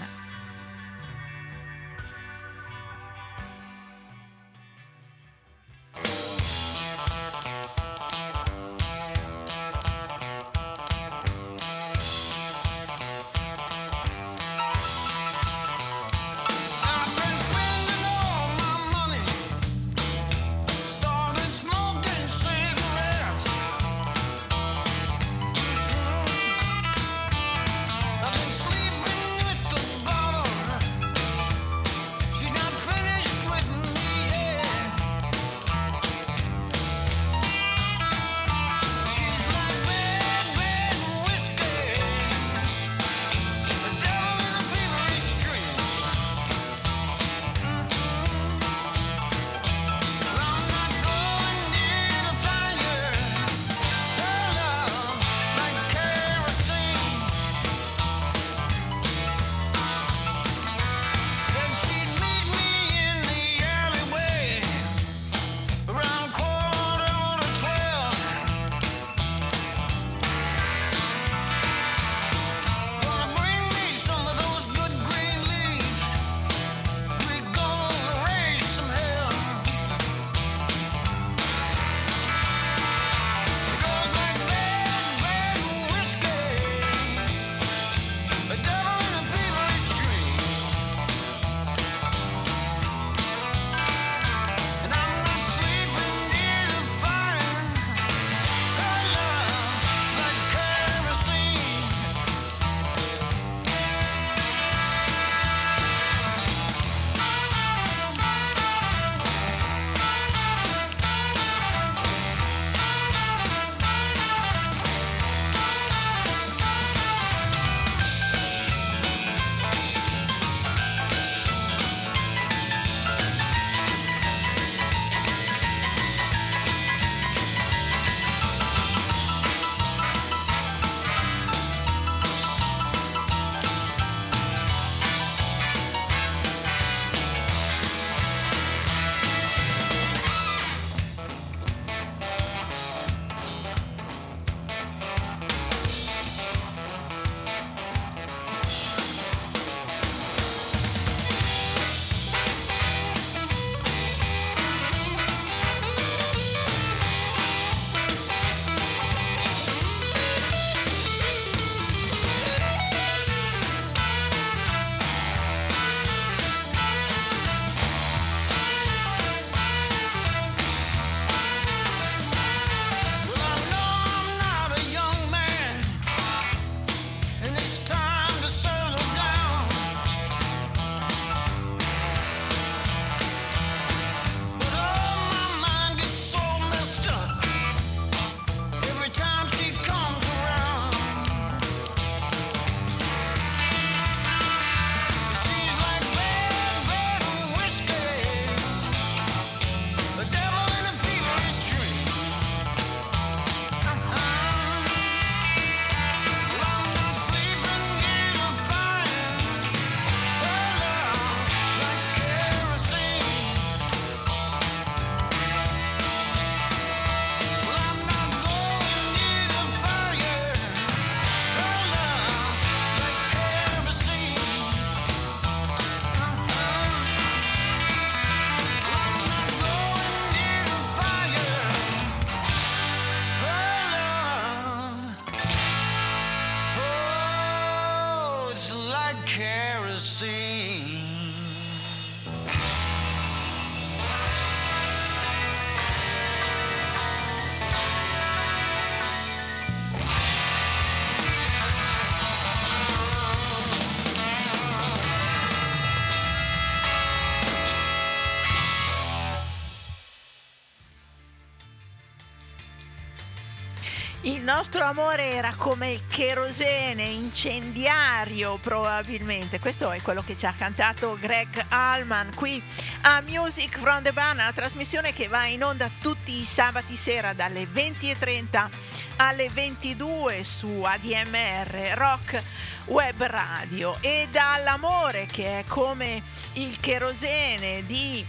Nostro 264.60 264.84
amore 264.84 265.32
era 265.32 265.54
come 265.56 265.94
il 265.94 266.02
cherosene 266.10 267.04
incendiario 267.04 268.58
probabilmente. 268.58 269.58
Questo 269.58 269.90
è 269.90 270.02
quello 270.02 270.22
che 270.22 270.36
ci 270.36 270.46
ha 270.46 270.52
cantato 270.52 271.18
Greg 271.18 271.64
Allman 271.70 272.36
qui 272.36 272.62
a 273.04 273.22
Music 273.22 273.80
from 273.80 274.04
the 274.04 274.12
Barn, 274.12 274.36
la 274.36 274.52
trasmissione 274.52 275.14
che 275.14 275.30
va 275.30 275.46
in 275.46 275.64
onda 275.64 275.90
tutti 276.02 276.36
i 276.36 276.44
sabati 276.44 276.98
sera 276.98 277.32
dalle 277.32 277.68
20.30 277.74 278.68
alle 279.16 279.48
22 279.50 280.44
su 280.44 280.82
ADMR 280.84 281.94
Rock 281.96 282.44
Web 282.88 283.24
Radio 283.24 283.96
e 284.02 284.28
dall'amore 284.30 285.26
che 285.26 285.60
è 285.60 285.64
come 285.64 286.22
il 286.56 286.78
cherosene 286.82 287.86
di 287.86 288.26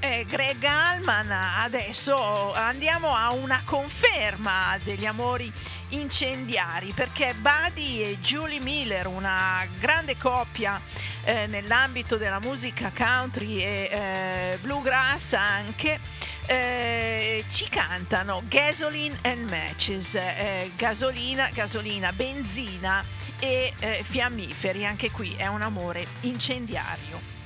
eh, 0.00 0.24
Greg 0.28 0.62
Allman, 0.64 1.30
adesso 1.30 2.52
andiamo 2.52 3.14
a 3.14 3.32
una 3.32 3.62
conferma 3.64 4.76
degli 4.82 5.06
amori 5.06 5.52
incendiari 5.90 6.92
perché 6.92 7.34
Buddy 7.34 8.02
e 8.02 8.18
Julie 8.20 8.60
Miller, 8.60 9.06
una 9.06 9.66
grande 9.78 10.16
coppia 10.16 10.80
eh, 11.24 11.46
nell'ambito 11.46 12.16
della 12.16 12.40
musica 12.40 12.92
country 12.96 13.62
e 13.62 13.88
eh, 13.90 14.58
bluegrass 14.60 15.32
anche, 15.32 16.00
eh, 16.46 17.44
ci 17.48 17.68
cantano 17.68 18.42
Gasoline 18.46 19.16
and 19.22 19.50
Matches, 19.50 20.14
eh, 20.14 20.70
gasolina, 20.76 21.50
gasolina, 21.52 22.12
benzina 22.12 23.04
e 23.40 23.72
eh, 23.78 24.02
fiammiferi, 24.02 24.86
anche 24.86 25.10
qui 25.10 25.34
è 25.36 25.46
un 25.46 25.62
amore 25.62 26.06
incendiario. 26.20 27.37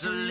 Gasoline 0.00 0.27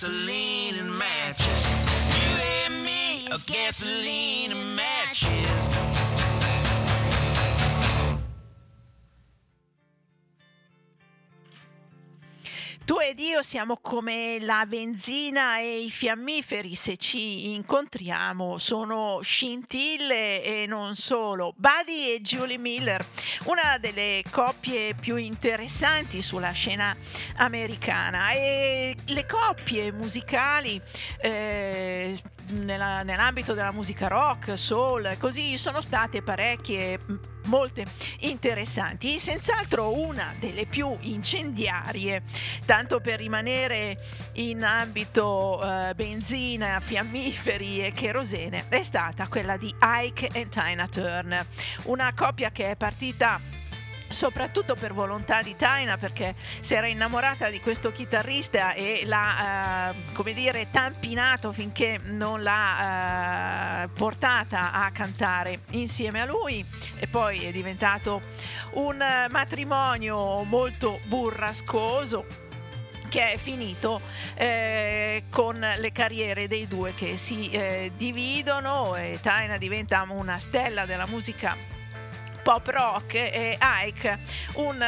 gasoline 0.00 0.78
and 0.78 0.96
matches. 0.96 1.68
You 2.14 2.38
and 2.66 2.84
me 2.84 3.26
are 3.32 3.38
gasoline 3.46 4.37
siamo 13.48 13.78
come 13.80 14.36
la 14.40 14.66
benzina 14.66 15.58
e 15.58 15.84
i 15.84 15.90
fiammiferi, 15.90 16.74
se 16.74 16.98
ci 16.98 17.54
incontriamo 17.54 18.58
sono 18.58 19.20
scintille 19.22 20.44
e 20.44 20.66
non 20.66 20.94
solo. 20.94 21.54
Buddy 21.56 22.12
e 22.12 22.20
Julie 22.20 22.58
Miller, 22.58 23.02
una 23.44 23.78
delle 23.80 24.22
coppie 24.30 24.92
più 24.92 25.16
interessanti 25.16 26.20
sulla 26.20 26.50
scena 26.50 26.94
americana 27.36 28.32
e 28.32 28.94
le 29.06 29.24
coppie 29.24 29.92
musicali 29.92 30.78
eh, 31.22 32.20
nella- 32.50 33.02
nell'ambito 33.02 33.54
della 33.54 33.72
musica 33.72 34.08
rock, 34.08 34.58
soul, 34.58 35.16
così 35.18 35.56
sono 35.58 35.82
state 35.82 36.22
parecchie 36.22 36.98
molte 37.44 37.86
interessanti, 38.20 39.18
senz'altro 39.18 39.98
una 39.98 40.34
delle 40.38 40.66
più 40.66 40.94
incendiarie, 41.00 42.22
tanto 42.66 43.00
per 43.00 43.18
rimanere 43.18 43.96
in 44.34 44.62
ambito 44.64 45.60
eh, 45.62 45.94
benzina, 45.94 46.78
fiammiferi 46.80 47.84
e 47.84 47.92
cherosene, 47.92 48.66
è 48.68 48.82
stata 48.82 49.26
quella 49.28 49.56
di 49.56 49.74
Ike 49.80 50.28
e 50.32 50.48
Tina 50.48 50.86
Turner, 50.86 51.46
una 51.84 52.12
coppia 52.14 52.50
che 52.50 52.70
è 52.70 52.76
partita 52.76 53.40
soprattutto 54.08 54.74
per 54.74 54.92
volontà 54.92 55.42
di 55.42 55.54
Taina 55.56 55.96
perché 55.98 56.34
si 56.60 56.74
era 56.74 56.86
innamorata 56.86 57.50
di 57.50 57.60
questo 57.60 57.92
chitarrista 57.92 58.72
e 58.72 59.02
l'ha 59.04 59.90
eh, 59.90 60.12
come 60.12 60.32
dire 60.32 60.68
tampinato 60.70 61.52
finché 61.52 62.00
non 62.02 62.42
l'ha 62.42 63.84
eh, 63.84 63.88
portata 63.88 64.72
a 64.72 64.90
cantare 64.90 65.60
insieme 65.70 66.20
a 66.20 66.24
lui. 66.24 66.64
E 66.98 67.06
poi 67.06 67.44
è 67.44 67.52
diventato 67.52 68.20
un 68.72 68.96
matrimonio 69.30 70.42
molto 70.44 71.00
burrascoso 71.04 72.46
che 73.08 73.32
è 73.32 73.38
finito 73.38 74.00
eh, 74.34 75.24
con 75.30 75.54
le 75.54 75.92
carriere 75.92 76.46
dei 76.46 76.68
due 76.68 76.94
che 76.94 77.16
si 77.16 77.48
eh, 77.50 77.90
dividono 77.96 78.94
e 78.96 79.18
Taina 79.22 79.56
diventa 79.56 80.04
una 80.08 80.38
stella 80.38 80.84
della 80.84 81.06
musica 81.06 81.56
pop 82.48 82.66
rock 82.68 83.12
e 83.12 83.58
Ike 83.60 84.20
un, 84.54 84.82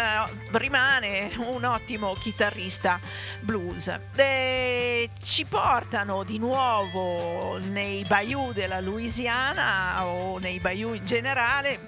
rimane 0.52 1.30
un 1.40 1.62
ottimo 1.64 2.14
chitarrista 2.14 2.98
blues. 3.40 3.94
E 4.16 5.10
ci 5.22 5.44
portano 5.44 6.24
di 6.24 6.38
nuovo 6.38 7.58
nei 7.58 8.02
bayou 8.08 8.52
della 8.52 8.80
Louisiana 8.80 10.06
o 10.06 10.38
nei 10.38 10.58
bayou 10.58 10.94
in 10.94 11.04
generale 11.04 11.78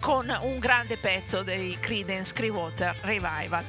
con 0.00 0.34
un 0.40 0.58
grande 0.58 0.96
pezzo 0.96 1.42
dei 1.42 1.78
Creedence 1.78 2.32
Clearwater 2.32 2.96
Revival, 3.02 3.62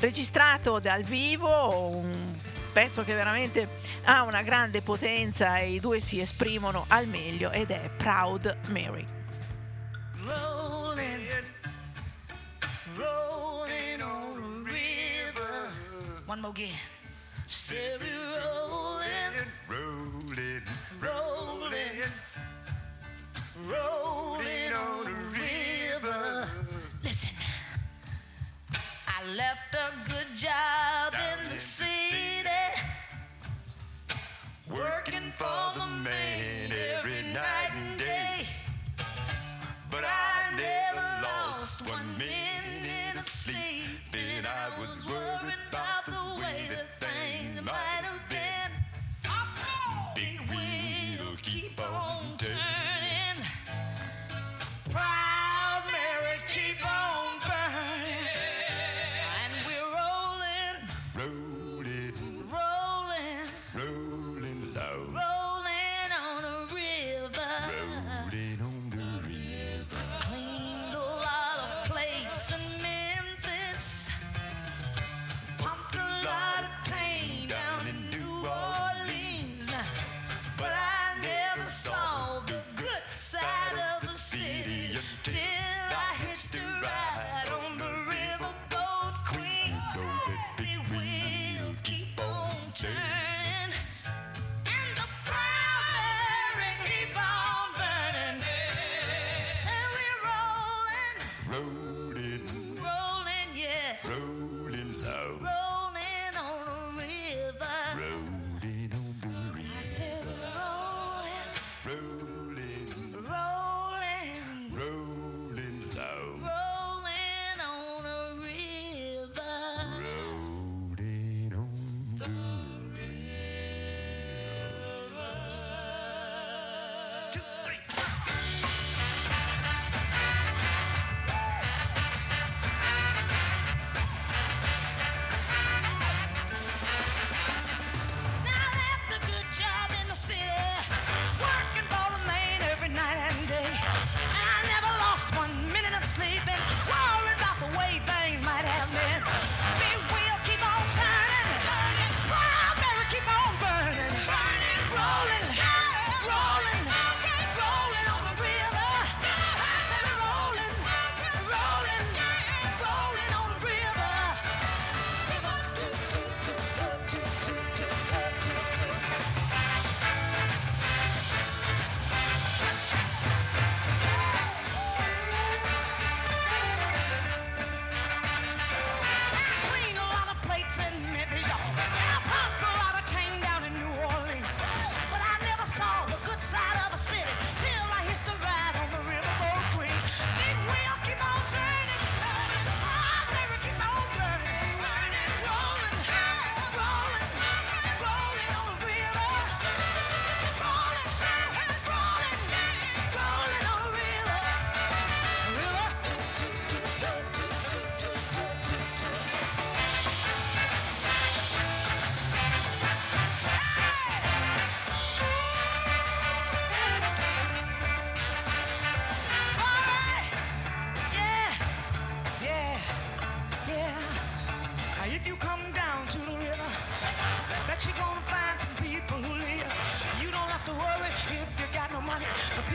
registrato 0.00 0.80
dal 0.80 1.02
vivo, 1.02 1.96
un 1.96 2.34
pezzo 2.74 3.04
che 3.04 3.14
veramente 3.14 3.66
ha 4.04 4.22
una 4.22 4.42
grande 4.42 4.82
potenza 4.82 5.56
e 5.56 5.70
i 5.70 5.80
due 5.80 6.00
si 6.00 6.20
esprimono 6.20 6.84
al 6.88 7.06
meglio 7.06 7.50
ed 7.52 7.70
è 7.70 7.88
Proud 7.96 8.54
Mary. 8.68 9.06
One 16.28 16.42
more 16.42 16.50
again. 16.50 16.68
Steady 17.46 18.04
rolling, 18.20 19.34
rolling, 19.66 20.62
rolling, 21.00 21.72
rolling 23.66 24.72
on 24.74 25.04
the 25.06 25.14
river. 25.32 26.46
Listen, 27.02 27.34
I 28.74 29.36
left 29.38 29.74
a 29.74 30.10
good 30.10 30.36
job 30.36 31.14
in 31.14 31.50
the 31.50 31.58
city, 31.58 32.50
working 34.70 35.32
for 35.32 35.78
the 35.78 35.86
man 35.86 36.70
every 36.98 37.22
night 37.32 37.70
and 37.74 37.98
day. 37.98 38.46
But 39.90 40.04
I 40.04 40.56
never 40.58 41.06
lost 41.22 41.80
one 41.88 42.18
minute 42.18 42.57
sleep. 43.28 44.00
Then 44.10 44.46
I 44.46 44.80
was 44.80 45.06
worried 45.06 45.58
about 45.68 46.06
the 46.06 46.40
way 46.40 46.66
that 46.70 46.86
things 46.98 47.62
might 47.64 48.02
have 48.02 48.28
been. 48.30 48.47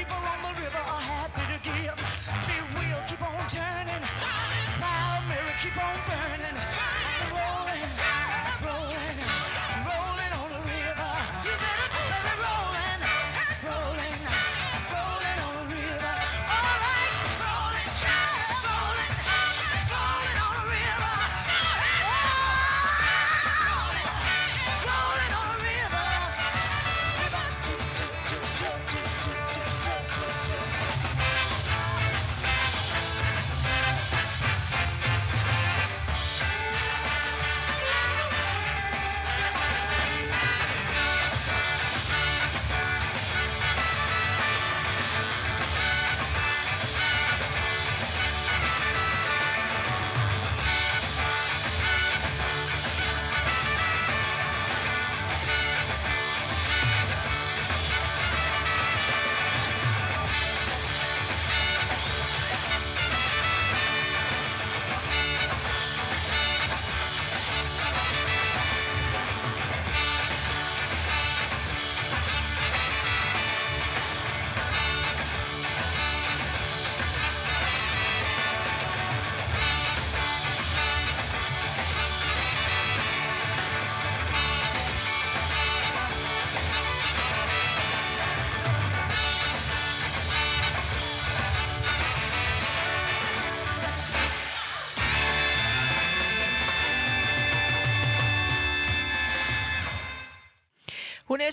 people 0.03 0.17
on 0.17 0.42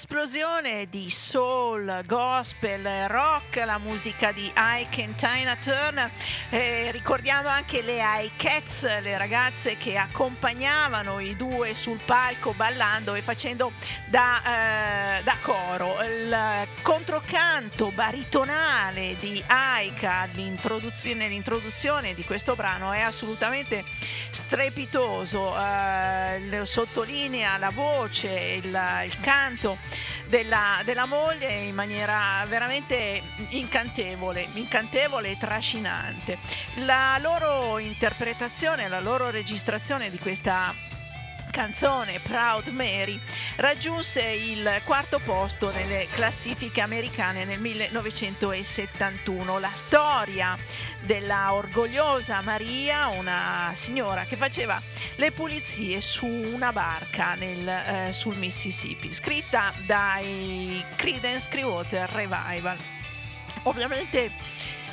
Un'esplosione 0.01 0.89
di 0.89 1.11
soul, 1.11 2.03
gospel, 2.07 3.07
rock, 3.09 3.57
la 3.67 3.77
musica 3.77 4.33
di 4.33 4.51
Ike 4.57 5.03
e 5.03 5.15
Tina 5.15 5.57
Turner. 5.57 6.11
Eh, 6.49 6.91
ricordiamo 6.91 7.49
anche 7.49 7.83
le 7.83 7.99
I 8.01 8.31
Cats, 8.35 8.85
le 9.03 9.19
ragazze 9.19 9.77
che 9.77 9.99
accompagnavano 9.99 11.21
i 11.21 11.37
due 11.37 11.75
sul 11.75 12.01
palco 12.03 12.55
ballando 12.55 13.15
e 13.15 13.21
facendo 13.21 13.73
da, 14.07 15.19
eh, 15.19 15.23
da 15.23 15.37
coro. 15.43 16.03
Il 16.03 16.67
controcanto 16.81 17.91
baritonale 17.91 19.17
di 19.21 19.45
Ike 19.47 20.31
nell'introduzione 20.33 22.15
di 22.15 22.25
questo 22.25 22.55
brano 22.55 22.91
è 22.91 23.01
assolutamente 23.01 23.85
strepitoso. 24.31 25.55
Eh, 25.57 26.63
sottolinea 26.65 27.57
la 27.59 27.71
voce, 27.71 28.61
il, 28.63 28.79
il 29.05 29.21
canto 29.21 29.79
della, 30.29 30.81
della 30.85 31.07
moglie 31.07 31.53
in 31.53 31.75
maniera 31.75 32.45
veramente 32.49 33.21
incantevole, 33.51 34.47
incantevole 34.55 35.31
e 35.31 35.39
trascinante. 35.39 36.39
La 36.87 37.19
loro 37.21 37.79
interpretazione, 37.79 38.89
la 38.89 39.01
loro 39.01 39.31
registrazione 39.31 40.11
di 40.11 40.19
questa 40.19 40.73
canzone 41.51 42.21
Proud 42.21 42.69
Mary 42.69 43.21
raggiunse 43.57 44.23
il 44.23 44.81
quarto 44.85 45.19
posto 45.19 45.71
nelle 45.73 46.07
classifiche 46.13 46.81
americane 46.81 47.45
nel 47.45 47.59
1971. 47.61 49.59
La 49.59 49.71
storia 49.75 50.57
della 51.01 51.53
orgogliosa 51.53 52.41
Maria, 52.41 53.09
una 53.09 53.73
signora 53.75 54.25
che 54.25 54.37
faceva 54.37 54.81
le 55.17 55.33
pulizie 55.33 56.01
su 56.01 56.27
una 56.27 56.73
barca 56.73 57.35
nel, 57.35 57.69
eh, 57.69 58.13
sul 58.13 58.37
Mississippi, 58.37 59.13
scritta 59.13 59.73
dai 59.87 60.83
Creedence 60.97 61.49
Clearwater 61.49 62.09
Revival. 62.11 62.77
Ovviamente 63.65 64.31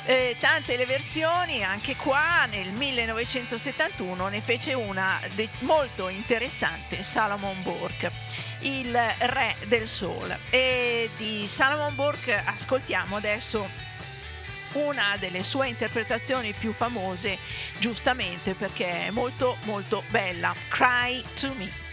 eh, 0.08 0.36
tante 0.40 0.78
le 0.78 0.86
versioni, 0.86 1.62
anche 1.62 1.94
qua 1.94 2.46
nel 2.46 2.70
1971 2.70 4.28
ne 4.28 4.40
fece 4.40 4.72
una 4.72 5.20
de- 5.34 5.50
molto 5.58 6.08
interessante, 6.08 7.02
Salomon 7.02 7.62
Burke, 7.62 8.10
il 8.60 8.90
re 8.90 9.54
del 9.66 9.86
soul. 9.86 10.34
E 10.48 11.10
di 11.18 11.46
Salomon 11.46 11.94
Burke 11.94 12.42
ascoltiamo 12.42 13.16
adesso 13.16 13.68
una 14.72 15.14
delle 15.18 15.42
sue 15.42 15.68
interpretazioni 15.68 16.54
più 16.54 16.72
famose, 16.72 17.36
giustamente 17.78 18.54
perché 18.54 19.08
è 19.08 19.10
molto 19.10 19.58
molto 19.64 20.02
bella, 20.08 20.54
Cry 20.68 21.22
to 21.38 21.52
Me. 21.58 21.87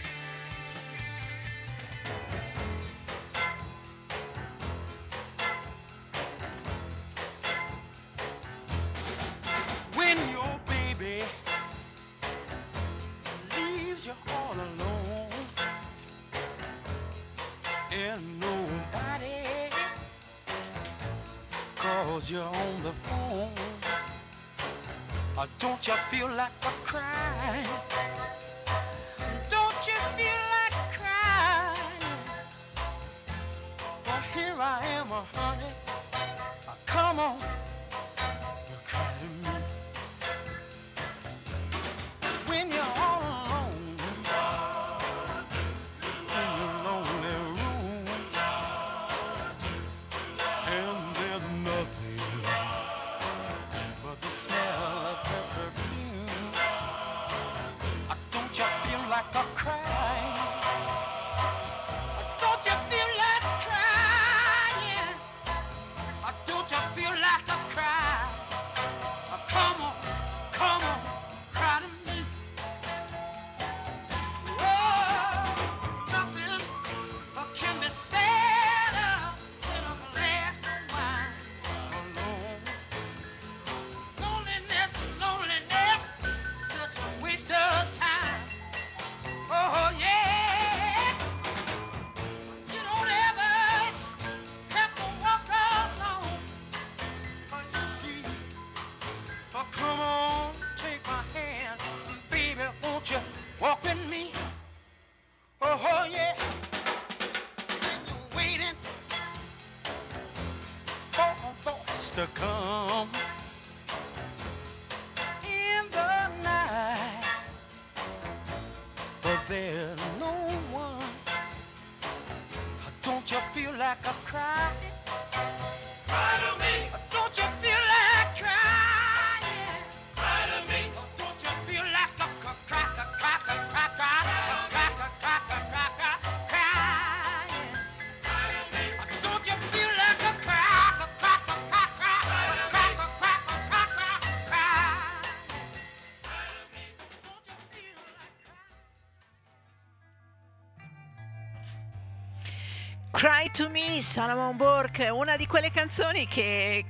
Cry 153.16 153.50
to 153.52 153.70
Me, 153.70 154.02
Salomon 154.02 154.58
Burke, 154.58 155.08
una 155.08 155.36
di 155.36 155.46
quelle 155.46 155.70
canzoni 155.70 156.26
che 156.26 156.84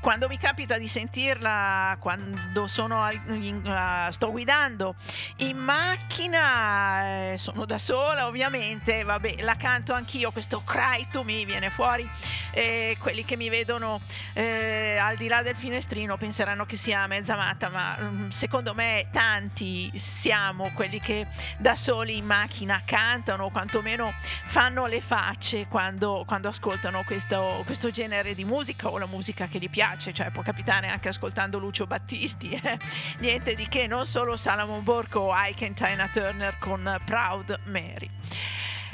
quando 0.00 0.28
mi 0.28 0.38
capita 0.38 0.78
di 0.78 0.86
sentirla 0.86 1.96
quando 1.98 2.66
sono 2.66 3.02
al- 3.02 3.20
in- 3.26 3.62
uh, 3.64 4.10
sto 4.12 4.30
guidando 4.30 4.94
in 5.38 5.56
macchina, 5.56 7.32
eh, 7.32 7.38
sono 7.38 7.64
da 7.64 7.78
sola 7.78 8.26
ovviamente, 8.26 9.02
vabbè, 9.02 9.36
la 9.40 9.56
canto 9.56 9.92
anch'io, 9.92 10.30
questo 10.30 10.62
Cry 10.64 11.08
to 11.10 11.24
Me 11.24 11.44
viene 11.44 11.70
fuori 11.70 12.08
e 12.52 12.96
quelli 13.00 13.24
che 13.24 13.36
mi 13.36 13.48
vedono 13.48 14.00
eh, 14.34 14.96
al 15.00 15.16
di 15.16 15.28
là 15.28 15.42
del 15.42 15.56
finestrino 15.56 16.16
penseranno 16.16 16.64
che 16.64 16.76
sia 16.76 17.06
mezza 17.06 17.36
matta, 17.36 17.68
ma 17.68 17.96
mm, 18.00 18.28
secondo 18.28 18.74
me 18.74 19.08
tanti 19.10 19.90
siamo 19.96 20.70
quelli 20.74 21.00
che 21.00 21.26
da 21.58 21.76
soli 21.76 22.16
in 22.16 22.26
macchina 22.26 22.82
cantano 22.84 23.44
o 23.44 23.50
quantomeno 23.50 24.14
fanno 24.44 24.86
le 24.86 25.00
facce 25.00 25.66
quando, 25.66 26.24
quando 26.26 26.48
ascoltano 26.48 27.04
questo, 27.04 27.62
questo 27.66 27.90
genere 27.90 28.34
di 28.34 28.44
musica 28.44 28.88
o 28.88 28.98
la 28.98 29.06
musica 29.06 29.46
che 29.46 29.58
gli 29.58 29.68
piace, 29.68 29.87
cioè 29.96 30.30
può 30.30 30.42
capitare 30.42 30.88
anche 30.88 31.08
ascoltando 31.08 31.58
Lucio 31.58 31.86
Battisti, 31.86 32.50
eh. 32.62 32.78
niente 33.18 33.54
di 33.54 33.68
che, 33.68 33.86
non 33.86 34.06
solo 34.06 34.36
Salomon 34.36 34.82
Borco 34.82 35.20
o 35.20 35.32
Ike 35.34 35.66
e 35.66 35.72
Tina 35.74 36.08
Turner 36.08 36.58
con 36.58 37.00
Proud 37.04 37.60
Mary. 37.64 38.10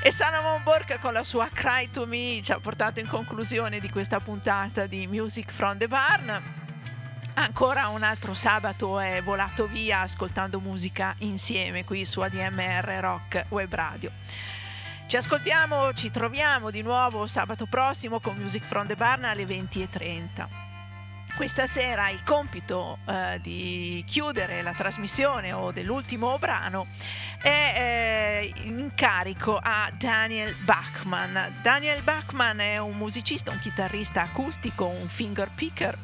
E 0.02 0.10
Salomon 0.10 0.62
Burke 0.62 0.98
con 0.98 1.14
la 1.14 1.22
sua 1.22 1.48
Cry 1.48 1.90
to 1.90 2.04
Me 2.04 2.40
ci 2.42 2.52
ha 2.52 2.58
portato 2.58 3.00
in 3.00 3.08
conclusione 3.08 3.80
di 3.80 3.88
questa 3.88 4.20
puntata 4.20 4.86
di 4.86 5.06
Music 5.06 5.50
from 5.50 5.78
the 5.78 5.88
Barn. 5.88 6.42
Ancora 7.36 7.88
un 7.88 8.02
altro 8.02 8.34
sabato 8.34 9.00
è 9.00 9.22
volato 9.22 9.66
via 9.66 10.02
ascoltando 10.02 10.60
musica 10.60 11.14
insieme 11.20 11.84
qui 11.84 12.04
su 12.04 12.20
ADMR 12.20 12.98
Rock 13.00 13.46
Web 13.48 13.74
Radio. 13.74 14.10
Ci 15.06 15.16
ascoltiamo, 15.16 15.92
ci 15.94 16.10
troviamo 16.10 16.70
di 16.70 16.82
nuovo 16.82 17.26
sabato 17.26 17.66
prossimo 17.66 18.20
con 18.20 18.36
Music 18.36 18.64
from 18.64 18.86
the 18.86 18.96
Barn 18.96 19.24
alle 19.24 19.44
20.30. 19.44 20.63
Questa 21.36 21.66
sera 21.66 22.10
il 22.10 22.22
compito 22.22 22.98
eh, 23.06 23.40
di 23.42 24.04
chiudere 24.06 24.62
la 24.62 24.72
trasmissione 24.72 25.52
o 25.52 25.72
dell'ultimo 25.72 26.38
brano 26.38 26.86
è 27.42 27.74
eh, 27.76 28.52
in 28.62 28.92
carico 28.94 29.58
a 29.60 29.90
Daniel 29.98 30.54
Bachman. 30.62 31.56
Daniel 31.60 32.00
Bachman 32.02 32.60
è 32.60 32.78
un 32.78 32.96
musicista, 32.96 33.50
un 33.50 33.58
chitarrista 33.58 34.22
acustico, 34.22 34.86
un 34.86 35.08
finger 35.08 35.50
picker 35.52 35.98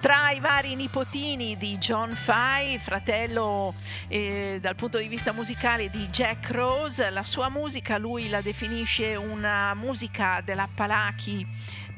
tra 0.00 0.30
i 0.30 0.40
vari 0.40 0.76
nipotini 0.76 1.58
di 1.58 1.76
John 1.76 2.14
Fay, 2.14 2.78
fratello 2.78 3.74
eh, 4.08 4.56
dal 4.58 4.74
punto 4.74 4.96
di 4.96 5.08
vista 5.08 5.32
musicale 5.32 5.90
di 5.90 6.06
Jack 6.06 6.52
Rose, 6.52 7.10
la 7.10 7.22
sua 7.22 7.50
musica 7.50 7.98
lui 7.98 8.30
la 8.30 8.40
definisce 8.40 9.14
una 9.14 9.74
musica 9.74 10.40
dell'Appalachi 10.42 11.46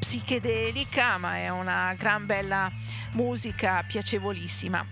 psichedelica, 0.03 1.17
ma 1.17 1.37
è 1.37 1.49
una 1.49 1.95
gran 1.97 2.27
bella 2.27 2.69
musica 3.13 3.85
piacevolissima. 3.87 4.85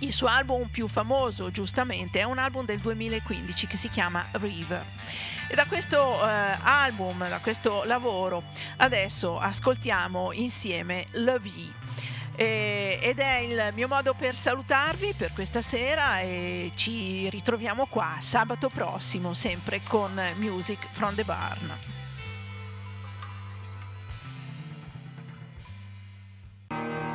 Il 0.00 0.12
suo 0.12 0.26
album 0.28 0.68
più 0.68 0.86
famoso, 0.86 1.50
giustamente, 1.50 2.20
è 2.20 2.24
un 2.24 2.36
album 2.36 2.66
del 2.66 2.78
2015 2.78 3.66
che 3.66 3.78
si 3.78 3.88
chiama 3.88 4.26
River. 4.32 4.84
E 5.48 5.54
da 5.54 5.64
questo 5.64 6.22
eh, 6.22 6.58
album, 6.60 7.26
da 7.26 7.40
questo 7.40 7.84
lavoro, 7.84 8.42
adesso 8.76 9.40
ascoltiamo 9.40 10.32
insieme 10.34 11.06
La 11.12 11.38
Vie. 11.38 11.72
Ed 12.36 13.18
è 13.18 13.36
il 13.38 13.72
mio 13.74 13.88
modo 13.88 14.12
per 14.12 14.36
salutarvi 14.36 15.14
per 15.14 15.32
questa 15.32 15.62
sera 15.62 16.20
e 16.20 16.70
ci 16.76 17.28
ritroviamo 17.30 17.86
qua 17.86 18.18
sabato 18.20 18.68
prossimo 18.68 19.34
sempre 19.34 19.80
con 19.82 20.20
Music 20.36 20.86
from 20.92 21.14
the 21.16 21.24
Barn. 21.24 21.98
Bye. 26.68 27.07